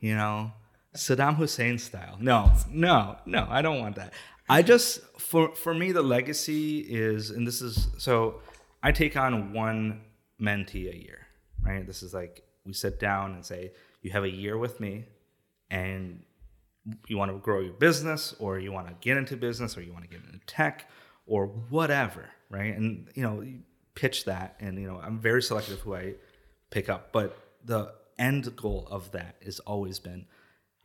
[0.00, 0.52] you know,
[0.94, 2.16] Saddam Hussein style.
[2.20, 4.12] No, no, no, I don't want that.
[4.48, 8.40] I just for for me the legacy is and this is so
[8.82, 10.00] I take on one
[10.40, 11.26] mentee a year,
[11.62, 11.86] right?
[11.86, 13.72] This is like we sit down and say
[14.02, 15.04] you have a year with me
[15.70, 16.22] and
[17.06, 19.92] you want to grow your business or you want to get into business or you
[19.92, 20.88] want to get into tech
[21.26, 23.60] or whatever right and you know you
[23.94, 26.14] pitch that and you know i'm very selective who i
[26.70, 30.24] pick up but the end goal of that has always been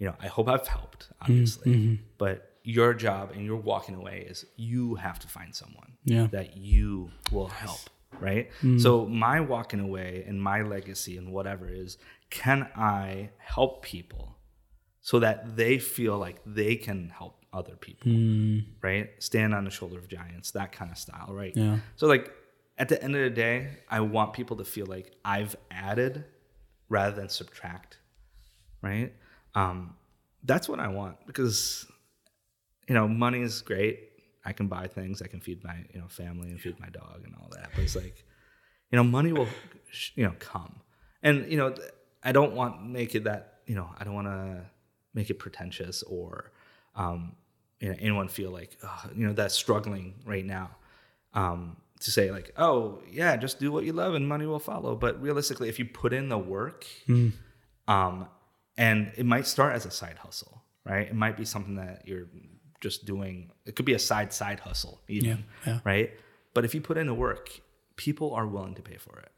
[0.04, 1.96] you know i hope i've helped mm, obviously mm-hmm.
[2.18, 6.28] but your job and your walking away is you have to find someone Yeah.
[6.32, 7.80] that you will help
[8.20, 8.80] right mm.
[8.80, 11.98] so my walking away and my legacy and whatever is
[12.30, 14.36] can i help people
[15.00, 18.66] so that they feel like they can help other people, mm.
[18.82, 19.10] right?
[19.20, 21.54] Stand on the shoulder of giants, that kind of style, right?
[21.56, 21.80] Yeah.
[21.98, 22.34] So like
[22.78, 26.24] at the end of the day, I want people to feel like I've added
[26.90, 27.98] rather than subtract,
[28.82, 29.14] right?
[29.56, 29.96] Um,
[30.44, 31.86] that's what I want because
[32.88, 34.10] you know money is great.
[34.46, 37.22] I can buy things, I can feed my you know family and feed my dog
[37.24, 37.70] and all that.
[37.76, 38.26] But it's like
[38.92, 39.48] you know money will
[40.16, 40.82] you know come,
[41.22, 41.76] and you know
[42.24, 44.66] I don't want make it that you know I don't want to
[45.14, 46.52] make it pretentious or
[46.96, 47.36] um,
[47.80, 48.78] you know anyone feel like
[49.16, 50.72] you know that's struggling right now
[51.34, 54.96] um, to say like oh yeah just do what you love and money will follow
[54.96, 56.86] but realistically if you put in the work
[57.88, 58.28] um,
[58.78, 62.28] and it might start as a side hustle right it might be something that you're
[62.82, 65.38] just doing it could be a side side hustle even Yeah,
[65.74, 65.80] yeah.
[65.84, 66.12] right
[66.54, 67.62] but if you put in the work
[67.96, 69.32] people are willing to pay for it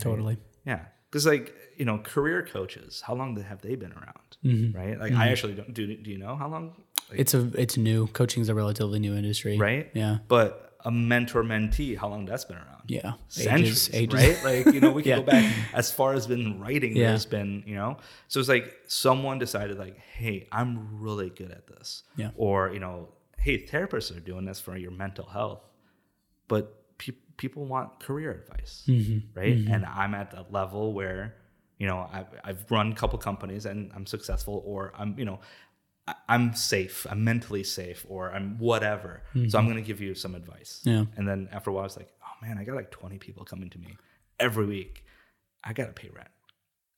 [0.00, 0.38] Totally.
[0.64, 4.36] yeah, because like you know, career coaches, how long have they been around?
[4.44, 4.76] Mm-hmm.
[4.78, 4.98] Right?
[4.98, 5.72] Like I actually don't.
[5.74, 6.72] Do do you know how long?
[7.10, 8.06] Like, It's a it's new.
[8.08, 9.58] coaching is a relatively new industry.
[9.58, 9.90] right?
[9.94, 10.18] Yeah.
[10.28, 12.82] But a mentor mentee, how long that's been around?
[12.88, 13.12] Yeah.
[13.28, 14.44] Centuries, Ages- ages.
[14.44, 14.64] right?
[14.66, 15.16] Like, you know, we can Yeah.
[15.18, 17.08] go back as far as been writing, Yeah.
[17.08, 21.66] there's been, you know, so it's like someone decided, like, hey, I'm really good at
[21.68, 22.02] this.
[22.16, 22.30] Yeah.
[22.36, 23.08] Or, you know,
[23.38, 25.60] hey, therapists are doing this for your mental health,
[26.48, 29.38] but pe- people want career advice, Mm-hmm.
[29.38, 29.56] right?
[29.68, 31.36] And I'm at the level where,
[31.78, 35.40] you know, I've, I've run a couple companies and I'm successful, or I'm, you know,
[36.28, 39.22] I'm safe, I'm mentally safe, or I'm whatever.
[39.48, 40.82] So I'm going to give you some advice.
[40.84, 40.90] Mm-hmm.
[40.90, 41.04] Yeah.
[41.16, 43.44] And then after a while, I was like, oh man, I got like 20 people
[43.44, 43.96] coming to me
[44.40, 45.04] every week.
[45.64, 46.28] I got to pay rent.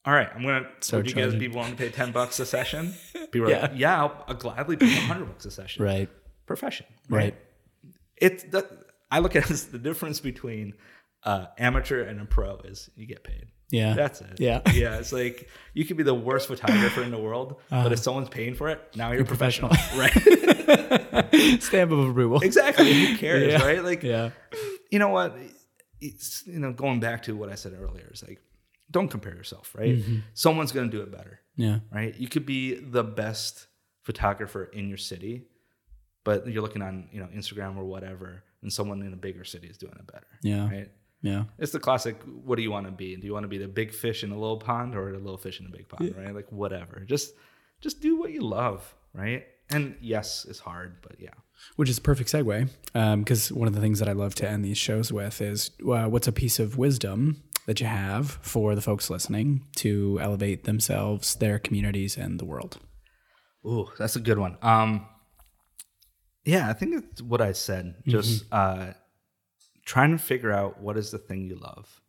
[0.07, 0.69] All right, I'm gonna.
[0.81, 2.93] So would you guys be willing to pay ten bucks a session?
[3.17, 3.73] Are Yeah.
[3.75, 5.83] yeah, I'll, I'll gladly pay hundred bucks a session.
[5.83, 6.11] Right.
[6.47, 7.35] Profession, Right.
[8.19, 8.69] It's the
[9.11, 10.75] I look at it as the difference between
[11.25, 13.47] uh, amateur and a pro is you get paid.
[13.75, 13.95] Yeah.
[13.95, 14.39] That's it.
[14.39, 14.61] Yeah.
[14.73, 14.99] yeah.
[14.99, 18.55] It's like you could be the worst photographer in the world, but if someone's paying
[18.55, 20.13] for it, now you're, professional, right?
[21.61, 22.41] Stamp of approval.
[22.41, 22.93] exactly.
[22.93, 23.65] Who cares, Yeah.
[23.65, 23.83] right?
[23.85, 24.31] Like, Yeah.
[24.91, 25.37] you know what?
[26.01, 28.07] It's you know going back to what I said earlier.
[28.11, 28.41] It's like
[28.91, 29.97] don't compare yourself, right?
[29.97, 30.19] Mm-hmm.
[30.35, 31.79] Someone's gonna do it better, Yeah.
[31.91, 32.15] right?
[32.19, 33.67] You could be the best
[34.03, 35.47] photographer in your city,
[36.23, 39.67] but you're looking on you know Instagram or whatever, and someone in a bigger city
[39.69, 40.69] is doing it better, Yeah.
[40.69, 40.91] right?
[41.25, 41.45] Yeah.
[41.59, 42.17] It's the classic.
[42.45, 43.17] What do you want to be?
[43.17, 45.39] Do you want to be the big fish in a little pond or the little
[45.39, 46.15] fish in a big pond?
[46.17, 46.35] Right?
[46.35, 47.03] Like whatever.
[47.07, 47.33] Just
[47.81, 49.45] just do what you love, right?
[49.71, 51.31] And yes, it's hard, but yeah.
[51.77, 52.69] Which is a perfect segue,
[53.21, 56.05] because one of the things that I love to end these shows with is uh,
[56.05, 61.37] what's a piece of wisdom that you have for the folks listening to elevate themselves,
[61.37, 62.77] their communities, and the world.
[63.67, 64.59] Ooh, that's a good one.
[64.61, 65.07] Um,
[66.45, 67.95] yeah, I think it's what I said.
[68.07, 68.93] Just uh,
[69.85, 72.01] trying to figure out what is the thing you love,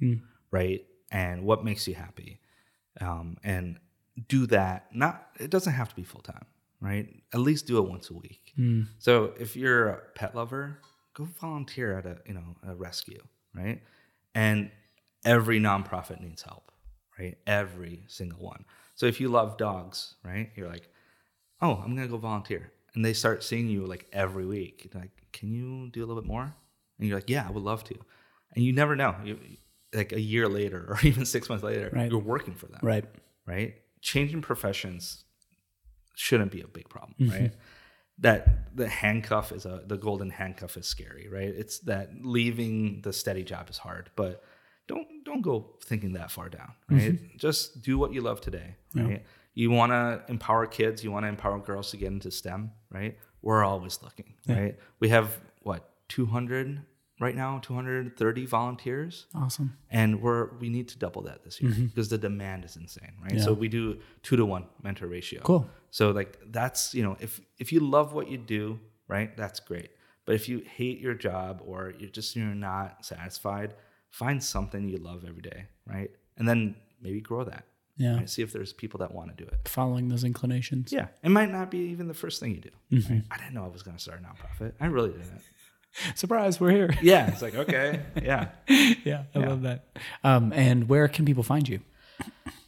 [0.52, 2.40] right, and what makes you happy,
[3.02, 3.80] um, and
[4.28, 4.88] do that.
[4.94, 6.46] Not it doesn't have to be full time,
[6.80, 7.08] right?
[7.34, 8.54] At least do it once a week.
[9.00, 10.80] So if you're a pet lover,
[11.14, 13.22] go volunteer at a you know a rescue,
[13.54, 13.82] right?
[14.34, 14.72] And
[15.26, 16.72] every nonprofit needs help,
[17.20, 17.38] right?
[17.48, 18.66] Every single one.
[18.96, 20.88] So if you love dogs, right, you're like,
[21.62, 24.90] oh, I'm gonna go volunteer, and they start seeing you like every week.
[24.94, 26.54] Like, can you do a little bit more?
[27.00, 27.96] And you're like, yeah, I would love to.
[28.56, 29.16] And you never know.
[29.24, 29.38] You,
[29.94, 32.10] like a year later, or even six months later, Right.
[32.12, 33.06] you're working for them Right.
[33.46, 33.76] right?
[34.02, 35.24] Changing professions
[36.16, 37.32] shouldn't be a big problem, mm-hmm.
[37.32, 37.54] right?
[38.20, 41.50] That the handcuff is a the golden handcuff is scary, right?
[41.50, 44.42] It's that leaving the steady job is hard, but
[44.88, 47.14] don't don't go thinking that far down, right?
[47.14, 47.38] Mm-hmm.
[47.38, 49.26] Just do what you love today, right?
[49.54, 53.18] You want to empower kids, you want to empower girls to get into STEM, right?
[53.42, 54.78] We're always looking, right?
[55.00, 56.82] We have what 200
[57.20, 59.28] right now, 230 volunteers.
[59.34, 59.78] Awesome.
[59.90, 61.86] and we're we need to double that this year mm-hmm.
[61.86, 63.40] because the demand is insane right?
[63.40, 65.42] So we do two to one mentor ratio.
[65.42, 65.70] Cool.
[65.92, 69.92] so like that's you know if if you love what you do right that's great.
[70.26, 73.76] But if you hate your job or you're just you're not satisfied
[74.10, 76.12] find something you love every day right?
[76.38, 77.66] And then maybe grow that.
[77.98, 78.18] Yeah.
[78.18, 78.30] right?
[78.30, 79.70] see if there's people that want to do it.
[79.70, 80.92] Following those inclinations.
[80.92, 81.08] yeah.
[81.24, 82.70] It might not be even the first thing you do.
[82.92, 83.14] Mm-hmm.
[83.14, 83.24] Right?
[83.32, 84.74] i didn't know i was going to start a nonprofit.
[84.82, 85.42] I really didn't
[86.16, 86.94] Surprise, we're here.
[87.02, 89.86] yeah it's like okay yeah yeah, I love that.
[90.24, 91.80] Um, and where can people find you?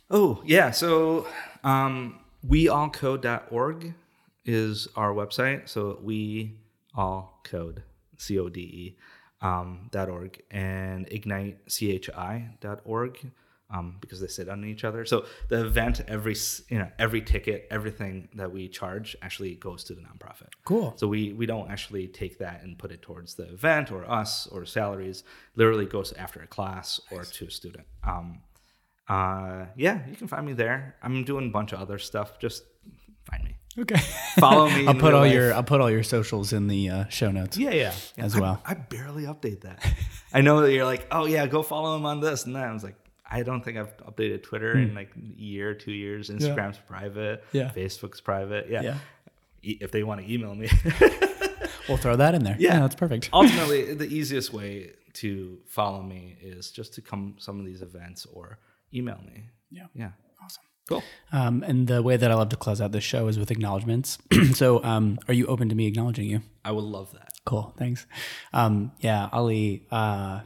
[0.09, 0.71] Oh, yeah.
[0.71, 1.27] So
[1.63, 3.93] um, weallcode.org
[4.45, 5.67] is our website.
[5.67, 6.55] So we
[6.95, 7.83] all code,
[8.17, 8.97] C O D E,
[9.41, 13.31] um, dot org, and ignite, C H I dot org.
[13.69, 15.03] Um, because they sit on each other.
[15.03, 16.35] So the event, every
[16.69, 20.47] you know, every ticket, everything that we charge actually goes to the nonprofit.
[20.63, 20.93] Cool.
[20.95, 24.47] So we we don't actually take that and put it towards the event or us
[24.47, 25.25] or salaries.
[25.55, 27.85] Literally goes after a class or to a student.
[28.05, 28.39] Um,
[29.09, 30.95] uh, yeah, you can find me there.
[31.03, 32.39] I'm doing a bunch of other stuff.
[32.39, 32.63] Just
[33.29, 33.55] find me.
[33.79, 33.99] Okay.
[34.39, 34.87] Follow me.
[34.87, 35.33] I'll put all life.
[35.33, 37.57] your I'll put all your socials in the uh, show notes.
[37.57, 38.61] yeah yeah as I- well.
[38.65, 39.85] I, barely update that.
[40.33, 42.63] I know that you're like, oh yeah, go follow him on this and that.
[42.69, 42.95] I was like,
[43.29, 46.29] I don't think I've updated Twitter in like a year, two years.
[46.29, 47.43] Instagram's private.
[47.51, 47.57] Hmm.
[47.57, 47.71] Yeah.
[47.75, 48.67] Facebook's private.
[48.69, 48.81] Yeah.
[48.81, 48.97] Yeah.
[49.63, 50.69] E- If they want to email me.
[51.87, 52.57] We'll throw that in there.
[52.59, 52.79] Yeah.
[52.81, 53.29] that's perfect.
[53.33, 58.25] ultimately the easiest way to follow me is just to come some of these events
[58.25, 58.59] or
[58.93, 59.85] email me Yeah.
[59.95, 60.11] yeah
[60.43, 60.63] Awesome.
[60.89, 63.51] cool Um, and the way that I love to close out this show is with
[63.51, 64.17] acknowledgments.
[64.53, 66.41] so, um, are you open to me acknowledging you?
[66.65, 67.73] i would love that Cool.
[67.77, 68.05] Thanks.
[68.51, 69.87] Um, yeah, Ali.
[69.89, 70.41] Uh,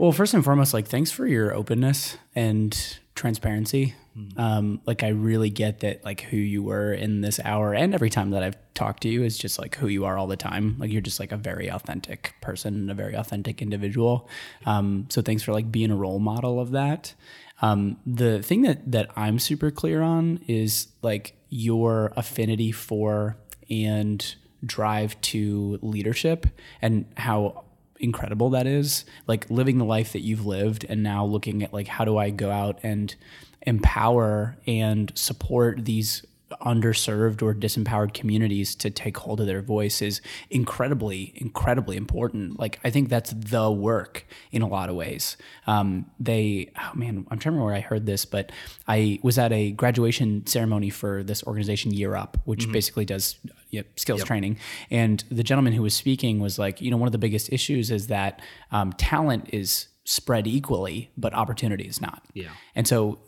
[0.00, 3.94] well, first and foremost, like, thanks for your openness and transparency.
[4.34, 8.08] Um, like, I really get that, like, who you were in this hour and every
[8.08, 10.76] time that I've talked to you is just like who you are all the time.
[10.78, 14.26] Like, you're just like a very authentic person and a very authentic individual.
[14.64, 17.12] Um, so, thanks for like being a role model of that.
[17.60, 23.36] Um, the thing that that I'm super clear on is like your affinity for
[23.68, 24.34] and
[24.64, 26.46] drive to leadership
[26.80, 27.64] and how
[28.00, 31.86] incredible that is like living the life that you've lived and now looking at like
[31.86, 33.14] how do i go out and
[33.62, 36.24] empower and support these
[36.60, 40.20] underserved or disempowered communities to take hold of their voice is
[40.50, 42.58] incredibly, incredibly important.
[42.58, 45.36] Like I think that's the work in a lot of ways.
[45.66, 48.50] Um, they, oh man, I'm trying to remember where I heard this, but
[48.88, 52.72] I was at a graduation ceremony for this organization Year Up, which mm-hmm.
[52.72, 53.36] basically does
[53.70, 54.26] yep, skills yep.
[54.26, 54.58] training.
[54.90, 57.90] And the gentleman who was speaking was like, you know, one of the biggest issues
[57.90, 58.40] is that
[58.72, 62.24] um, talent is spread equally, but opportunity is not.
[62.34, 62.48] Yeah.
[62.74, 63.20] And so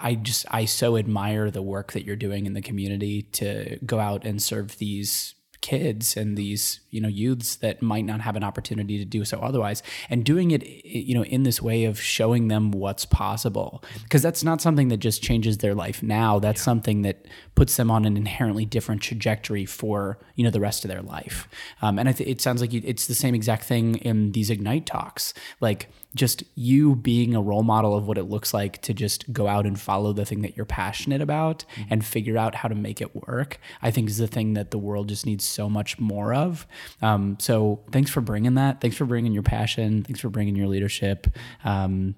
[0.00, 4.00] I just I so admire the work that you're doing in the community to go
[4.00, 8.42] out and serve these kids and these you know youths that might not have an
[8.42, 12.48] opportunity to do so otherwise and doing it you know in this way of showing
[12.48, 16.64] them what's possible because that's not something that just changes their life now that's yeah.
[16.64, 17.26] something that
[17.56, 21.46] puts them on an inherently different trajectory for you know the rest of their life
[21.82, 24.48] um, and I th- it sounds like you, it's the same exact thing in these
[24.48, 28.92] ignite talks like just you being a role model of what it looks like to
[28.92, 31.82] just go out and follow the thing that you're passionate about mm-hmm.
[31.90, 34.78] and figure out how to make it work, I think is the thing that the
[34.78, 36.66] world just needs so much more of.
[37.00, 38.80] Um, so thanks for bringing that.
[38.80, 40.02] Thanks for bringing your passion.
[40.02, 41.28] Thanks for bringing your leadership.
[41.64, 42.16] Um,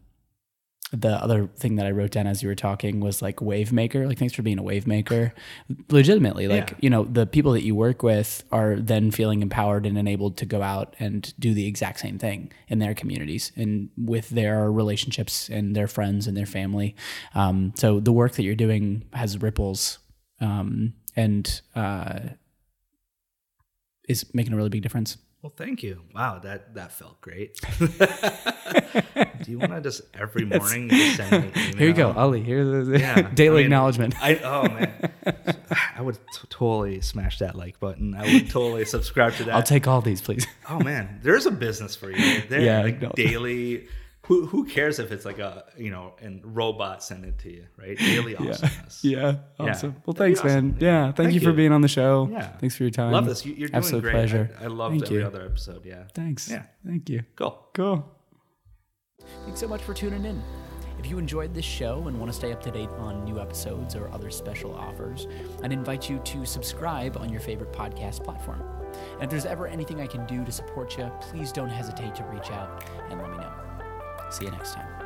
[0.93, 4.07] the other thing that I wrote down as you were talking was like wave maker.
[4.07, 5.33] Like, thanks for being a wave maker.
[5.89, 6.77] Legitimately, like, yeah.
[6.81, 10.47] you know, the people that you work with are then feeling empowered and enabled to
[10.47, 15.49] go out and do the exact same thing in their communities and with their relationships
[15.49, 16.95] and their friends and their family.
[17.35, 19.99] Um, so the work that you're doing has ripples
[20.41, 22.21] um, and uh,
[24.09, 25.17] is making a really big difference.
[25.43, 26.03] Well, thank you.
[26.15, 27.61] Wow, that that felt great.
[27.79, 31.77] Do you want to just every morning just send me email?
[31.79, 32.45] Here you go, Ali.
[32.45, 34.15] Here's the yeah, daily I mean, acknowledgement.
[34.23, 35.11] I, oh man,
[35.97, 38.15] I would t- totally smash that like button.
[38.15, 39.55] I would totally subscribe to that.
[39.57, 40.47] I'll take all these, please.
[40.71, 42.43] Oh man, there's a business for you.
[42.43, 43.11] There, yeah, like no.
[43.17, 43.89] daily
[44.27, 47.67] who who cares if it's like a you know and robot send it to you
[47.77, 47.99] right?
[47.99, 49.71] Daily awesomeness yeah, yeah.
[49.71, 49.91] awesome.
[49.91, 50.03] Yeah.
[50.07, 50.71] well thanks awesome.
[50.71, 50.77] man.
[50.79, 52.29] Yeah thank, thank you, you, for being on the show.
[52.31, 52.49] Yeah.
[52.59, 53.13] Thanks for your time.
[53.13, 53.45] Love this.
[53.45, 54.13] You, are doing Absolute great.
[54.13, 54.51] Pleasure.
[54.61, 55.27] I, I loved thank every you.
[55.27, 56.05] other episode yeah.
[56.15, 56.49] Thanks.
[56.49, 56.65] Yeah.
[56.87, 57.23] Thank you.
[57.37, 57.67] Cool.
[57.75, 58.09] Cool.
[59.45, 60.43] Thanks so much for tuning in.
[60.99, 63.97] If you enjoyed this show and want to stay up to date on new episodes
[63.97, 65.27] or other special offers,
[65.63, 68.63] I'd invite you to subscribe on your favorite podcast platform.
[69.15, 72.25] And if there's ever anything I can do to support you, please don't hesitate to
[72.25, 73.52] reach out and let me know.
[74.33, 75.02] See you next time.